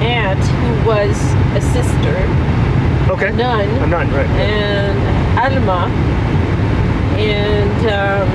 [0.02, 1.16] aunt who was
[1.56, 2.16] a sister,
[3.12, 3.28] Okay.
[3.30, 4.28] a nun, A nun, right.
[4.30, 4.98] and
[5.40, 5.88] Alma,
[7.18, 8.30] and um,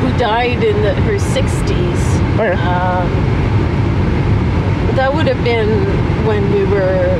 [0.00, 2.02] who died in the, her 60s.
[2.38, 3.00] Oh, yeah.
[3.00, 3.08] Um,
[4.96, 5.86] that would have been
[6.26, 7.16] when we were,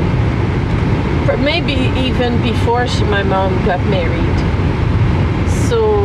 [1.31, 4.39] or maybe even before she, my mom got married.
[5.69, 6.03] So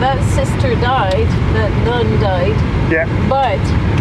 [0.00, 2.56] that sister died, that nun died,
[2.90, 3.06] Yeah.
[3.28, 3.58] but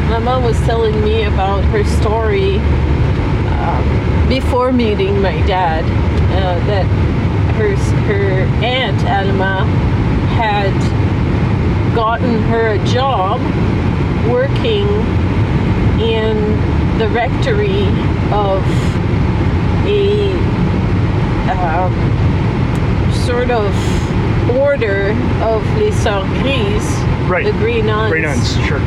[0.09, 5.83] my mom was telling me about her story um, before meeting my dad.
[6.35, 6.85] Uh, that
[7.55, 7.75] her
[8.07, 9.65] her aunt Alma
[10.35, 10.73] had
[11.95, 13.39] gotten her a job
[14.29, 14.85] working
[15.99, 16.35] in
[16.97, 17.87] the rectory
[18.33, 18.61] of
[19.87, 20.31] a
[21.51, 21.93] um,
[23.13, 23.73] sort of
[24.57, 26.03] order of Les
[26.41, 27.45] Grises, Right.
[27.45, 28.79] the Green Nuns, Grey nuns, sure.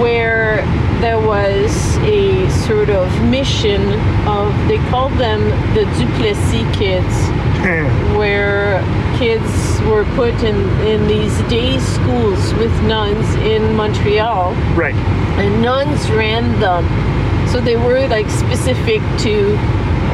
[0.00, 0.56] where
[1.00, 3.82] there was a sort of mission
[4.28, 5.40] of, they called them
[5.74, 7.14] the Duplessis kids,
[8.16, 8.80] where
[9.18, 10.56] kids were put in,
[10.86, 14.94] in these day schools with nuns in Montreal right.
[14.94, 16.84] and nuns ran them.
[17.48, 19.56] So they were like specific to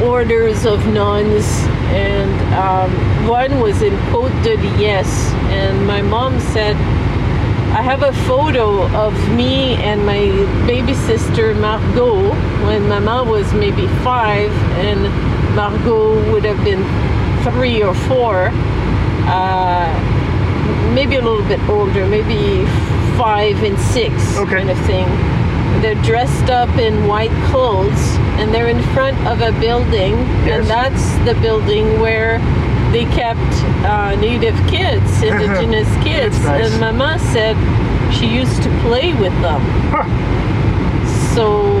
[0.03, 1.45] orders of nuns,
[1.91, 5.31] and um, one was in Côte de Liesse.
[5.49, 6.75] And my mom said,
[7.79, 10.27] I have a photo of me and my
[10.67, 12.31] baby sister Margot
[12.67, 14.51] when my mom was maybe five,
[14.83, 14.99] and
[15.55, 16.83] Margot would have been
[17.41, 18.49] three or four.
[19.31, 19.87] Uh,
[20.93, 22.65] maybe a little bit older, maybe
[23.17, 24.57] five and six Okay.
[24.57, 25.07] kind of thing.
[25.81, 28.03] They're dressed up in white clothes
[28.39, 30.15] and they're in front of a building,
[30.45, 30.59] Yes.
[30.59, 32.39] and that's the building where
[32.91, 33.39] they kept
[33.85, 36.37] uh, native kids, indigenous kids.
[36.43, 36.71] nice.
[36.71, 37.55] And Mama said
[38.13, 39.61] she used to play with them.
[39.93, 40.05] Huh.
[41.35, 41.77] So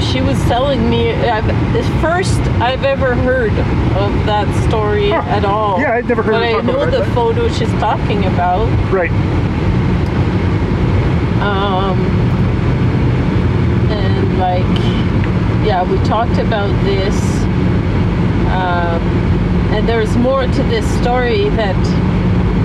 [0.00, 3.52] she was telling me I've, the first I've ever heard
[3.96, 5.22] of that story Huh.
[5.28, 5.80] at all.
[5.80, 6.52] Yeah, I'd never heard of that.
[6.66, 7.14] But I know the that.
[7.14, 8.66] photo she's talking about.
[8.92, 9.10] Right.
[11.40, 11.98] Um,
[13.90, 14.62] and like,
[15.66, 17.14] yeah, we talked about this.
[18.50, 19.02] Um,
[19.74, 21.76] and there's more to this story that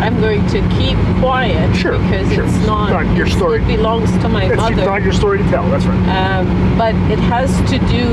[0.02, 2.46] I'm going to keep quiet Sure, because sure.
[2.46, 3.62] it's not, Not your story.
[3.62, 4.74] It belongs to my It's mother.
[4.76, 5.70] It's not your story to tell.
[5.70, 6.08] That's right.
[6.40, 8.06] um, but it has to do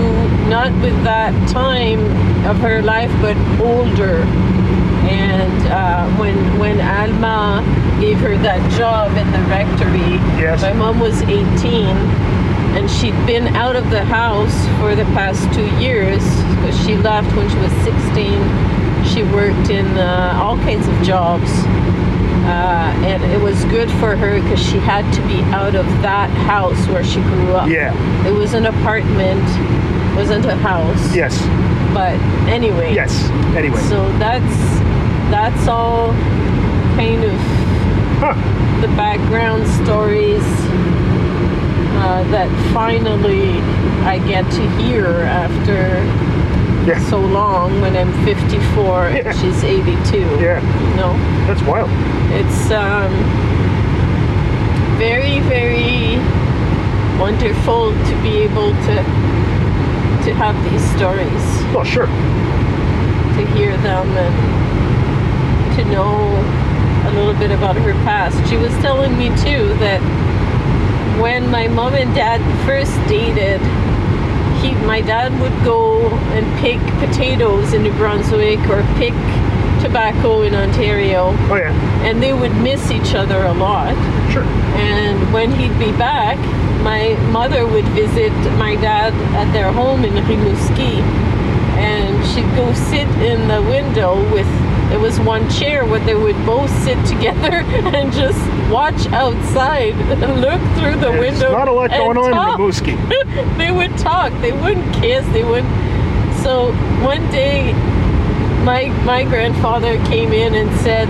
[0.48, 2.00] not with that time
[2.46, 4.16] of her life, but older.
[5.06, 7.62] And uh, when when Alma
[8.00, 10.62] gave her that job in the rectory, Yes.
[10.62, 11.86] my mom was 18,
[12.74, 16.24] and she'd been out of the house for the past two years
[16.56, 18.42] because she left when she was 16.
[19.16, 21.48] She worked in uh, all kinds of jobs.
[22.44, 26.28] Uh, and it was good for her because she had to be out of that
[26.28, 27.70] house where she grew up.
[27.70, 27.94] Yeah.
[28.28, 29.40] It was an apartment,
[30.14, 31.14] wasn't a house.
[31.14, 31.34] Yes.
[31.94, 32.12] But
[32.46, 32.92] anyway.
[32.94, 33.24] Yes.
[33.56, 33.78] Anyway.
[33.88, 34.54] So that's
[35.30, 36.12] that's all
[36.94, 37.32] kind of
[38.20, 38.34] Huh.
[38.82, 40.44] the background stories
[42.04, 43.60] uh, that finally
[44.04, 46.04] I get to hear after
[46.86, 46.98] Yeah.
[47.10, 49.28] so long when I'm 54 Yeah.
[49.28, 50.18] and she's 82.
[50.40, 50.60] Yeah.
[50.96, 51.12] No,
[51.46, 51.90] That's wild.
[52.32, 53.10] it's um,
[54.98, 56.16] very, very
[57.18, 58.96] wonderful to be able to
[60.26, 62.06] to have these stories Well, sure.
[62.06, 66.34] to hear them and to know
[67.08, 68.36] a little bit about her past.
[68.50, 70.00] She was telling me too that
[71.20, 73.60] when my mom and dad first dated,
[74.66, 79.14] he, my dad would go and pick potatoes in New Brunswick or pick
[79.82, 81.72] tobacco in Ontario, Oh yeah.
[82.02, 83.94] and they would miss each other a lot.
[84.32, 84.42] Sure.
[84.42, 86.38] And when he'd be back,
[86.82, 91.00] my mother would visit my dad at their home in Rimouski.
[91.76, 94.46] And she'd go sit in the window with,
[94.90, 97.52] there was one chair where they would both sit together
[97.96, 98.38] and just
[98.70, 101.52] watch outside and look through the There's window.
[101.52, 102.58] not a lot going on talk.
[102.58, 103.56] in Rimouski.
[103.58, 104.32] they would talk.
[104.40, 105.26] They wouldn't kiss.
[105.32, 105.68] They wouldn't.
[106.42, 106.72] So
[107.04, 107.72] one day,
[108.64, 111.08] my my grandfather came in and said,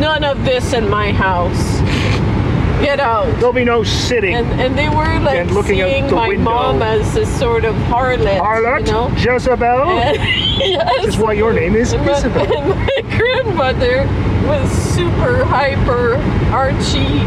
[0.00, 1.80] "None of this in my house.
[2.84, 4.34] Get out." There'll be no sitting.
[4.36, 6.44] And and they were like And looking out seeing the my window.
[6.44, 8.38] mom as a sort of harlot.
[8.40, 9.08] Harlot, You know?
[9.16, 9.98] Jezebel.
[9.98, 11.04] And- yes.
[11.06, 12.68] Is why your name is And my, and
[13.04, 14.06] my grandmother
[14.46, 16.14] was super hyper
[16.52, 17.24] Archie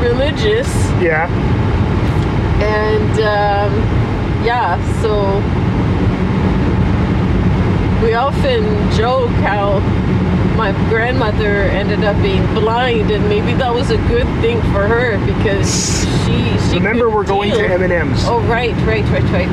[0.00, 0.68] religious
[1.00, 1.28] Yeah.
[2.60, 3.72] and um,
[4.44, 5.38] yeah, so
[8.04, 8.62] we often
[8.96, 9.80] joke how
[10.56, 15.18] my grandmother ended up being blind, and maybe that was a good thing for her
[15.26, 15.68] because
[16.24, 18.20] she she Remember, we're going to M and M's.
[18.26, 19.48] Oh right, right, right, right.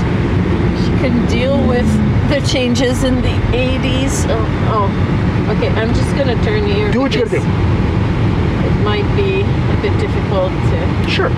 [0.84, 1.86] She can deal with
[2.30, 4.26] the changes in the 80s.
[4.30, 5.56] Oh, oh.
[5.56, 5.70] okay.
[5.70, 6.92] I'm just gonna turn here.
[6.92, 7.44] Do what you gotta do.
[7.44, 11.10] It might be a bit difficult to.
[11.10, 11.30] Sure.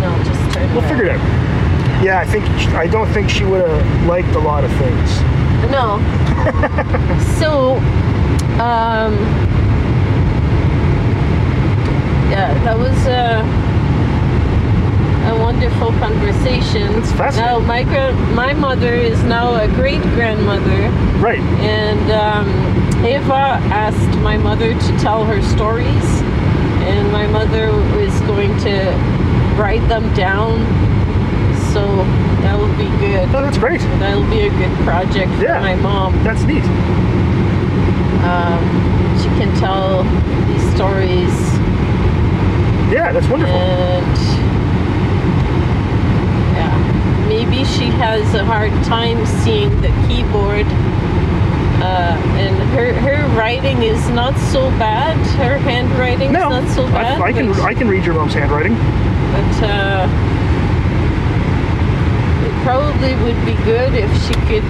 [0.00, 0.72] No, just turn.
[0.74, 2.04] We'll figure it out.
[2.04, 5.20] Yeah, I think I don't think she would have liked a lot of things.
[5.70, 5.98] No.
[7.38, 7.76] so,
[8.60, 9.14] um,
[12.30, 13.42] yeah, that was a,
[15.30, 16.92] a wonderful conversation.
[16.98, 17.46] It's fascinating.
[17.46, 17.84] Now, my
[18.34, 21.40] my mother is now a great grandmother, Right.
[21.62, 22.48] and um,
[23.06, 26.04] Eva asked my mother to tell her stories,
[26.90, 28.74] and my mother was going to
[29.56, 30.58] write them down.
[31.72, 31.86] So
[32.42, 33.28] that will be good.
[33.34, 33.80] Oh, that's great.
[34.00, 35.60] That'll be a good project for Yeah.
[35.60, 36.12] my mom.
[36.24, 36.64] That's neat.
[38.26, 38.62] Um,
[39.22, 40.02] she can tell
[40.48, 41.34] these stories
[42.92, 43.54] Yeah, that's wonderful.
[43.56, 44.16] and
[46.56, 50.66] yeah, maybe she has a hard time seeing the keyboard.
[51.80, 55.16] Uh, and her her writing is not so bad.
[55.38, 57.20] Her handwriting no, is not so bad.
[57.20, 58.74] I, I can but, I can read your mom's handwriting.
[58.74, 60.08] but uh,
[62.46, 64.66] it probably would be good if she could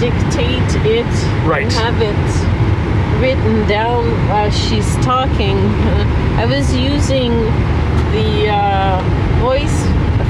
[0.00, 1.12] dictate it
[1.46, 1.64] Right.
[1.64, 5.58] and have it written down while she's talking.
[5.58, 7.32] Uh, I was using
[8.16, 9.00] the uh,
[9.44, 9.78] voice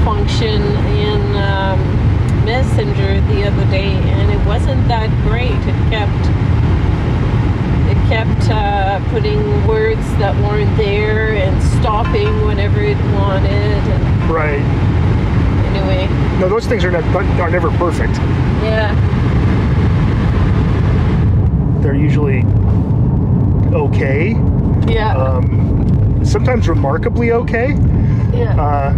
[0.03, 0.61] function
[1.07, 1.96] in um,
[2.47, 5.51] Messenger the other day, and it wasn't that great.
[5.51, 6.23] It kept
[7.91, 13.51] it kept uh, putting words that weren't there and stopping whenever it wanted.
[13.51, 14.61] And Right.
[15.75, 16.07] anyway,
[16.39, 17.03] No, those things are not
[17.37, 18.15] are never perfect.
[18.63, 18.95] yeah,
[21.81, 22.43] They're usually
[23.73, 24.35] okay.
[24.87, 27.73] yeah, Um, sometimes remarkably okay.
[28.33, 28.93] yeah, Uh,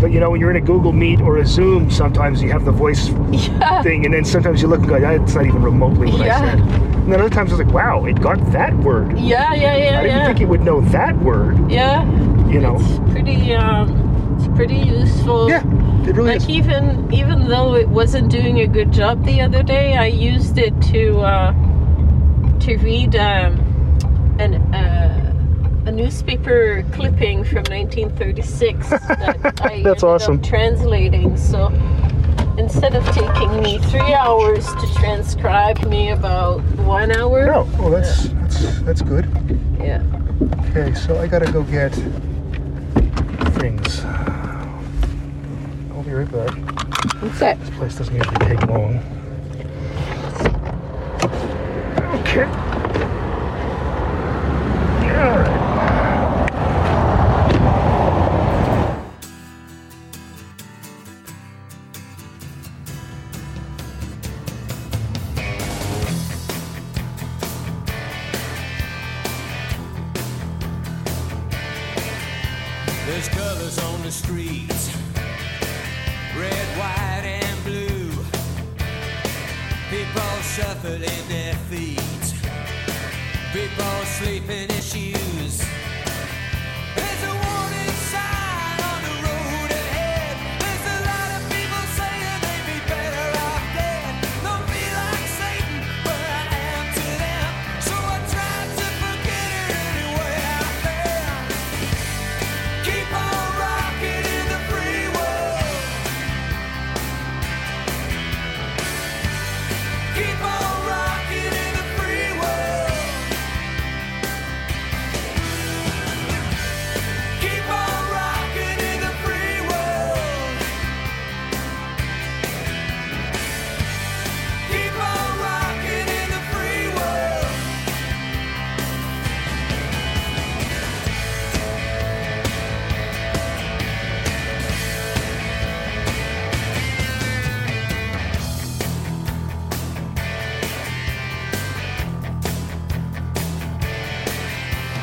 [0.00, 2.64] but you know, when you're in a Google Meet or a Zoom, sometimes you have
[2.64, 6.10] the voice yeah, thing, and then sometimes you look and go, "That's not even remotely
[6.10, 9.52] what I said." And then other times it's like, "Wow, it got that word." yeah,
[9.52, 9.98] yeah, yeah.
[9.98, 10.26] I didn't yeah.
[10.26, 11.70] think it would know that word.
[11.70, 12.04] yeah.
[12.48, 12.76] You know?
[12.80, 15.48] It's pretty um, it's pretty useful.
[15.48, 15.62] Yeah,
[16.08, 16.48] it really like is.
[16.48, 20.80] even even though it wasn't doing a good job the other day, I used it
[20.92, 21.52] to uh,
[22.60, 23.58] to read um,
[24.40, 25.09] an uh,
[25.86, 30.42] a newspaper clipping from 1936 that I That's awesome.
[30.42, 31.36] translating.
[31.36, 31.68] So
[32.58, 37.46] instead of taking me three hours to transcribe, me about one hour.
[37.46, 39.26] No, well that's that's that's good.
[39.78, 40.02] Yeah.
[40.70, 41.90] Okay, so I gotta go get
[43.58, 44.04] things.
[44.04, 46.54] I'll be right back.
[47.22, 47.58] What's that?
[47.60, 48.98] This place doesn't usually take long.
[52.20, 52.44] Okay.
[55.20, 55.38] All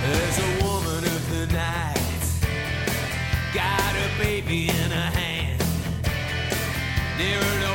[0.08, 2.24] There's a woman of the night,
[3.53, 5.62] got a baby in her hand,
[7.18, 7.66] near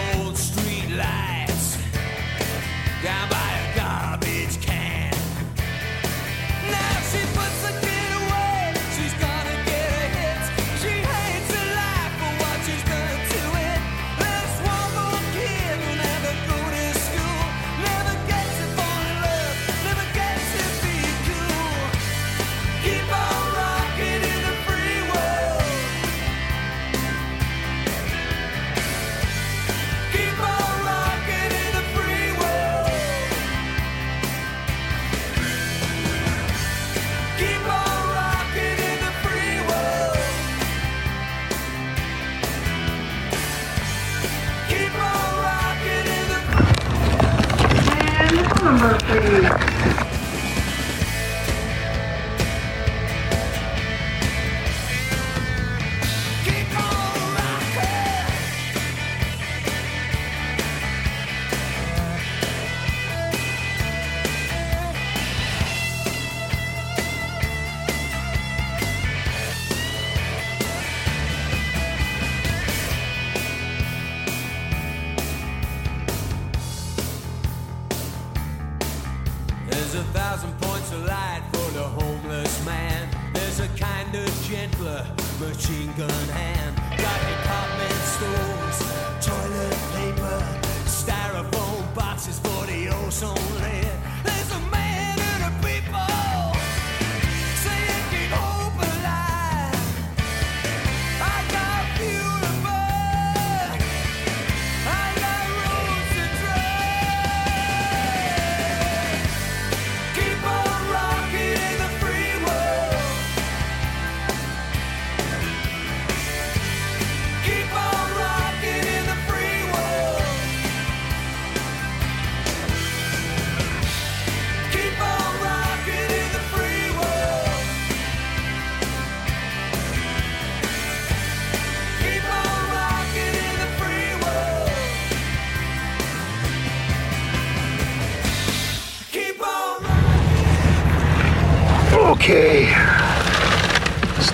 [93.23, 93.62] The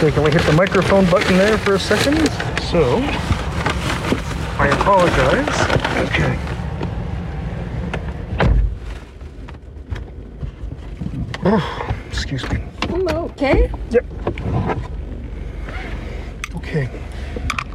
[0.00, 2.18] Mistakenly hit the microphone button there for a second,
[2.70, 2.98] so
[4.56, 5.48] I apologize.
[6.06, 6.38] Okay.
[11.44, 12.62] Oh, excuse me.
[12.90, 13.72] I'm okay.
[13.90, 14.06] Yep.
[16.54, 16.88] Okay.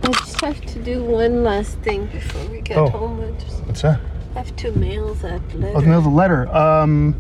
[0.04, 2.88] I just have to do one last thing before we get Oh.
[2.88, 3.20] home.
[3.20, 4.00] I just What's that?
[4.36, 5.74] I have to mail that letter.
[5.78, 6.48] Oh, mail the letter.
[6.56, 7.16] Um,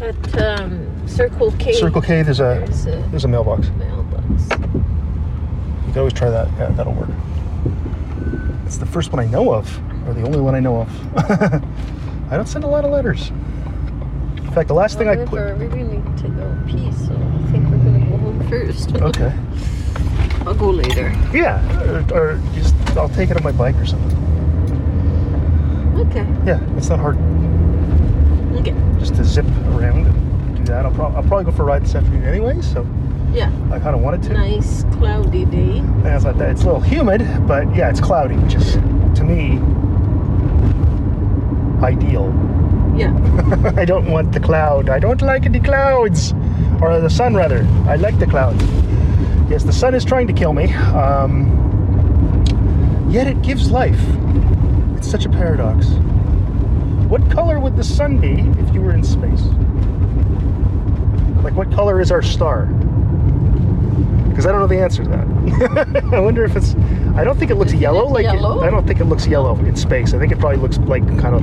[0.00, 1.74] At um, Circle K.
[1.74, 3.68] Circle K, there's a There's a there's a mailbox.
[3.68, 3.93] mailbox.
[5.94, 6.48] Can always try that.
[6.58, 7.08] Yeah, that'll work.
[8.66, 9.78] It's the first one I know of,
[10.08, 11.16] or the only one I know of.
[12.32, 13.28] I don't send a lot of letters.
[14.38, 15.38] In fact, the last thing I put.
[15.38, 18.92] However, we really need to go pee, so I think we're gonna go home first.
[18.96, 19.32] Okay.
[20.48, 21.10] I'll go later.
[21.32, 24.18] Yeah, or, or just I'll take it on my bike or something.
[26.08, 26.26] Okay.
[26.44, 27.16] Yeah, it's not hard
[28.58, 28.74] Okay.
[28.98, 30.86] just to zip around and do that.
[30.86, 32.84] I'll, prob- I'll probably go for a ride this afternoon anyway, so
[33.34, 33.50] Yeah.
[33.72, 34.32] I kind of wanted to.
[34.34, 35.78] Nice cloudy day.
[35.78, 36.50] And it's like that.
[36.50, 39.58] It's a little humid, but yeah, it's cloudy, which is to me
[41.82, 42.32] ideal.
[42.96, 43.12] Yeah.
[43.76, 44.88] I don't want the cloud.
[44.88, 46.32] I don't like the clouds,
[46.80, 47.66] or the sun rather.
[47.88, 48.62] I like the clouds.
[49.50, 50.72] Yes, the sun is trying to kill me.
[50.72, 51.50] Um,
[53.10, 54.00] yet it gives life.
[54.96, 55.88] It's such a paradox.
[57.08, 59.42] What color would the sun be if you were in space?
[61.42, 62.68] Like, what color is our star?
[64.34, 66.04] Because I don't know the answer to that.
[66.12, 66.74] I wonder if it's.
[67.14, 68.08] I don't think it looks Isn't it yellow.
[68.08, 68.60] Like it- yellow?
[68.62, 70.12] I don't think it looks yellow in space.
[70.12, 71.42] I think it probably looks like kind of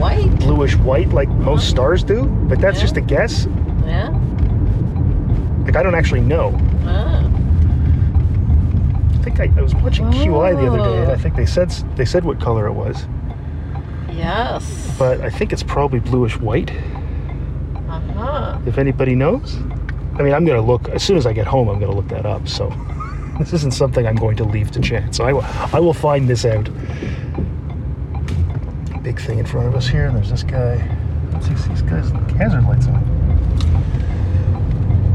[0.00, 0.36] White.
[0.40, 2.82] bluish white like most stars do, but that's Yeah.
[2.82, 3.46] just a guess.
[3.86, 4.08] Yeah.
[5.64, 6.58] Like I don't actually know.
[6.84, 7.20] Ah.
[9.14, 11.16] I think I, I was watching QI the other day, and I Oh.
[11.16, 13.06] think they said they said what color it was,
[14.10, 14.96] Yes.
[14.98, 16.72] but I think it's probably bluish white.
[17.88, 18.58] Uh-huh.
[18.66, 19.56] If anybody knows,
[20.22, 21.68] I mean, I'm gonna look as soon as I get home.
[21.68, 22.46] I'm gonna look that up.
[22.46, 22.68] So
[23.40, 25.18] this isn't something I'm going to leave to chance.
[25.18, 26.68] I will I will find this out.
[29.02, 30.12] Big thing in front of us here.
[30.12, 30.76] There's this guy.
[31.32, 32.08] Let's see, these guys
[32.38, 33.02] hazard lights on.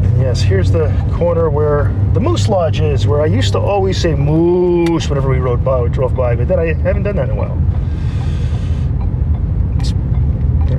[0.03, 3.97] And yes, here's the corner where the Moose Lodge is, where I used to always
[3.97, 7.37] say moose whenever we rode by, drove by, but then I haven't done that in
[7.37, 7.55] a while.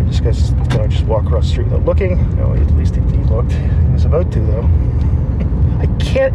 [0.05, 2.37] This, guy's gonna just walk across the street without looking.
[2.37, 3.53] No, at least he, he looked.
[3.53, 4.63] He was about to, though.
[5.81, 6.35] I can't.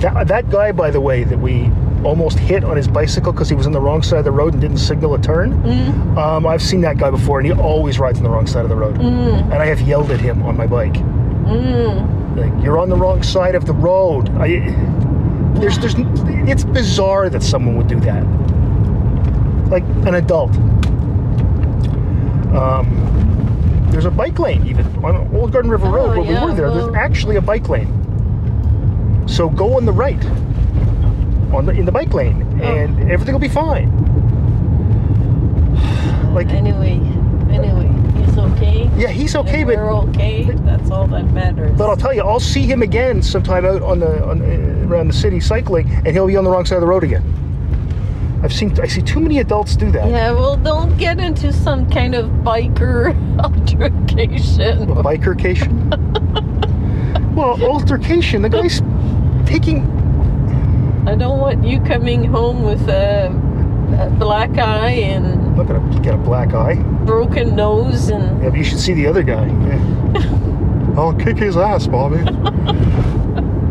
[0.00, 1.70] That, that guy, by the way, that we
[2.04, 4.52] almost hit on his bicycle because he was on the wrong side of the road
[4.52, 5.60] and didn't signal a turn.
[5.64, 6.16] Mm.
[6.16, 8.68] Um, I've seen that guy before, and he always rides on the wrong side of
[8.68, 8.96] the road.
[8.96, 9.42] Mm.
[9.44, 12.36] And I have yelled at him on my bike, Mm.
[12.36, 14.60] like, "You're on the wrong side of the road." I,
[15.58, 15.94] there's, there's,
[16.48, 18.22] it's bizarre that someone would do that,
[19.70, 20.54] like an adult.
[22.54, 23.27] Um,
[23.90, 26.56] there's a bike lane even on Old Garden River Road Oh, where yeah, we were
[26.56, 26.70] there.
[26.70, 27.94] well- There's actually a bike lane.
[29.26, 30.22] So go on the right,
[31.52, 32.64] on the in the bike lane, Oh.
[32.64, 33.88] and everything will be fine.
[36.34, 36.92] Like, Anyway,
[37.50, 37.90] anyway,
[38.24, 38.88] he's okay.
[38.96, 40.44] yeah, he's okay, but we're okay.
[40.44, 41.76] That's all that matters.
[41.76, 45.08] But I'll tell you, I'll see him again sometime out on the on, uh, around
[45.08, 47.24] the city cycling, and he'll be on the wrong side of the road again.
[48.42, 50.08] I've seen I see too many adults do that.
[50.08, 54.90] yeah, well, don't get into some kind of biker altercation.
[54.90, 55.74] A bikercation.
[57.34, 58.42] well, altercation.
[58.42, 58.80] The guy's
[59.46, 59.86] taking.
[61.08, 63.26] I don't want you coming home with a,
[63.98, 66.74] a black eye and I'm not gonna get a black eye.
[67.06, 69.46] broken nose and Yeah, but you should see the other guy.
[69.46, 70.94] Yeah.
[70.96, 72.18] I'll kick his ass, Bobby.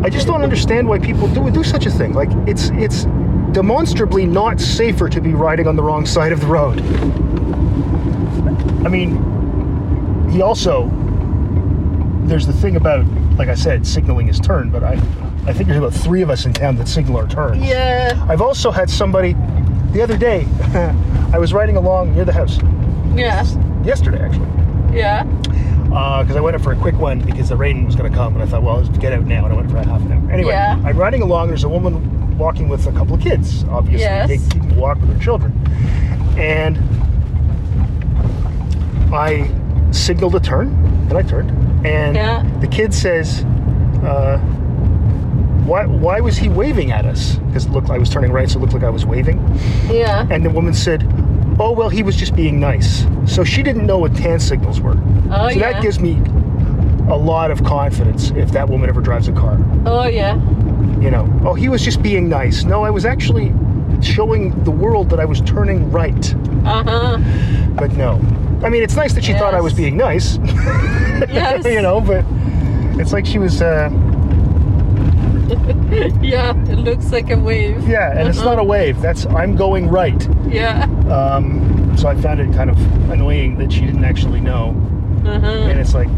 [0.02, 2.12] I just don't understand why people do do such a thing.
[2.14, 3.06] Like it's it's
[3.52, 6.80] demonstrably not safer to be riding on the wrong side of the road.
[8.84, 10.90] I mean, he also
[12.24, 13.06] there's the thing about
[13.38, 14.92] like I said, signaling his turn, but I
[15.46, 17.64] I think there's about three of us in town that signal our turns.
[17.64, 19.34] yeah, I've also had somebody
[19.92, 20.46] the other day.
[21.32, 22.58] I was riding along near the house
[23.14, 23.44] yeah,
[23.82, 24.46] yesterday, actually
[24.96, 25.24] yeah,
[25.92, 28.16] uh, because I went up for a quick one because the rain was going to
[28.16, 30.00] come, and I thought, well, let's get out now, and I went for a half
[30.02, 30.30] an hour.
[30.30, 30.80] Anyway, Yeah.
[30.84, 31.48] I'm riding along.
[31.48, 31.94] There's a woman
[32.38, 33.64] walking with a couple of kids.
[33.64, 34.28] Obviously, Yes.
[34.28, 35.52] they keep walk with their children,
[36.38, 36.78] and
[39.12, 39.50] I
[39.90, 40.68] signaled a turn,
[41.08, 41.50] and I turned,
[41.86, 42.42] and Yeah.
[42.60, 43.44] the kid says,
[44.04, 44.38] uh,
[45.66, 45.86] "Why?
[45.86, 47.36] Why was he waving at us?
[47.48, 49.40] Because it looked I was turning right, so it looked like I was waving."
[49.90, 50.26] yeah.
[50.30, 51.04] And the woman said,
[51.58, 54.96] "Oh well, he was just being nice." So she didn't know what tan signals were.
[55.30, 55.72] Oh, so yeah.
[55.72, 56.18] that gives me
[57.10, 59.56] a lot of confidence if that woman ever drives a car.
[59.86, 60.38] Oh, yeah.
[61.00, 62.64] You know, oh, he was just being nice.
[62.64, 63.52] No, I was actually
[64.02, 66.34] showing the world that I was turning right.
[66.64, 67.18] Uh huh.
[67.76, 68.20] But no,
[68.64, 70.38] I mean, it's nice that she thought I was being nice.
[70.38, 71.64] Yes.
[71.76, 72.24] you know, but
[73.00, 73.62] it's like she was.
[73.62, 73.90] Uh,
[76.20, 77.88] Yeah, it looks like a wave.
[77.88, 79.00] yeah, and it's not a wave.
[79.00, 80.28] That's I'm going right.
[80.48, 80.84] Yeah.
[81.10, 82.76] Um, so I found it kind of
[83.10, 84.70] annoying that she didn't actually know.
[85.24, 85.46] Uh huh.
[85.46, 86.08] and it's like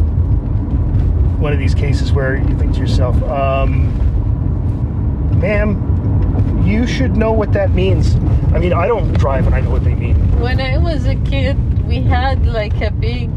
[1.40, 3.92] one of these cases where you think to yourself, um,
[5.41, 8.14] ma'am, you should know what that means.
[8.55, 10.16] I mean, I don't drive and I know what they mean.
[10.41, 13.30] When I was a kid, we had like a big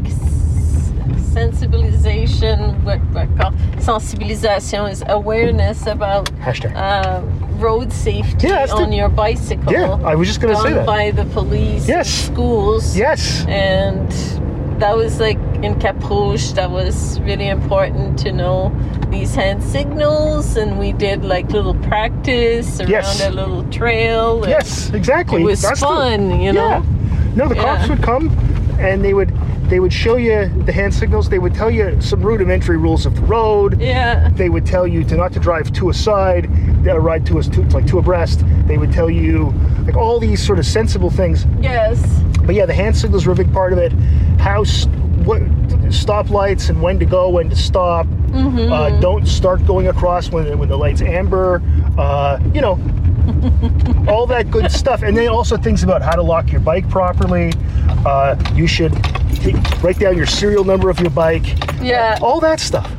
[1.34, 6.74] sensibilization, what, what call sensibilisation is awareness about Hashtag.
[6.76, 7.22] uh,
[7.58, 9.72] road safety Yeah, that's the- on your bicycle.
[9.72, 10.86] Yeah, I was just gonna say that.
[10.86, 12.08] by the police, Yes.
[12.08, 13.44] schools, yes.
[13.48, 14.08] and
[14.80, 16.52] that was like in Cap Rouge.
[16.52, 18.72] That was really important to know
[19.10, 23.26] these hand signals, and we did like little practice around Yes.
[23.26, 24.44] a little trail.
[24.46, 25.42] Yes, exactly.
[25.42, 26.68] It was That's the- fun, you know.
[26.68, 26.82] Yeah.
[27.34, 27.88] No, the cops Yeah.
[27.94, 28.30] would come
[28.78, 29.32] and they would
[29.70, 31.30] they would show you the hand signals.
[31.30, 33.80] They would tell you some rudimentary rules of the road.
[33.80, 34.28] Yeah.
[34.36, 36.50] They would tell you to not to drive to a side,
[36.86, 38.44] uh, ride to a to, like to abreast.
[38.66, 39.54] They would tell you
[39.86, 41.46] like all these sort of sensible things.
[41.62, 41.98] Yes.
[42.44, 43.92] But yeah, the hand signals were a big part of it.
[44.38, 44.86] How s-
[45.24, 45.42] what
[45.90, 48.06] stoplights and when to go, when to stop.
[48.06, 48.72] Mm-hmm.
[48.72, 51.62] Uh, don't start going across when when the light's amber.
[51.96, 52.72] Uh, you know,
[54.08, 55.02] all that good stuff.
[55.02, 57.52] And then also things about how to lock your bike properly.
[58.04, 58.92] Uh, you should
[59.36, 61.44] take, write down your serial number of your bike.
[61.80, 62.18] Yeah.
[62.20, 62.90] All that stuff.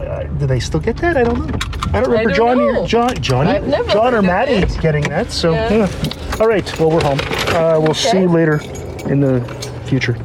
[0.00, 1.16] Uh, do they still get that?
[1.16, 1.58] I don't know.
[1.92, 2.86] I don't remember don't John, know.
[2.86, 4.76] John, Johnny, John or Maddie it.
[4.80, 5.30] getting that.
[5.30, 5.86] So, Yeah.
[5.86, 6.36] yeah.
[6.40, 6.80] all right.
[6.80, 7.20] Well, we're home.
[7.54, 8.60] Uh, we'll see you later
[9.08, 9.40] in the
[9.86, 10.16] future.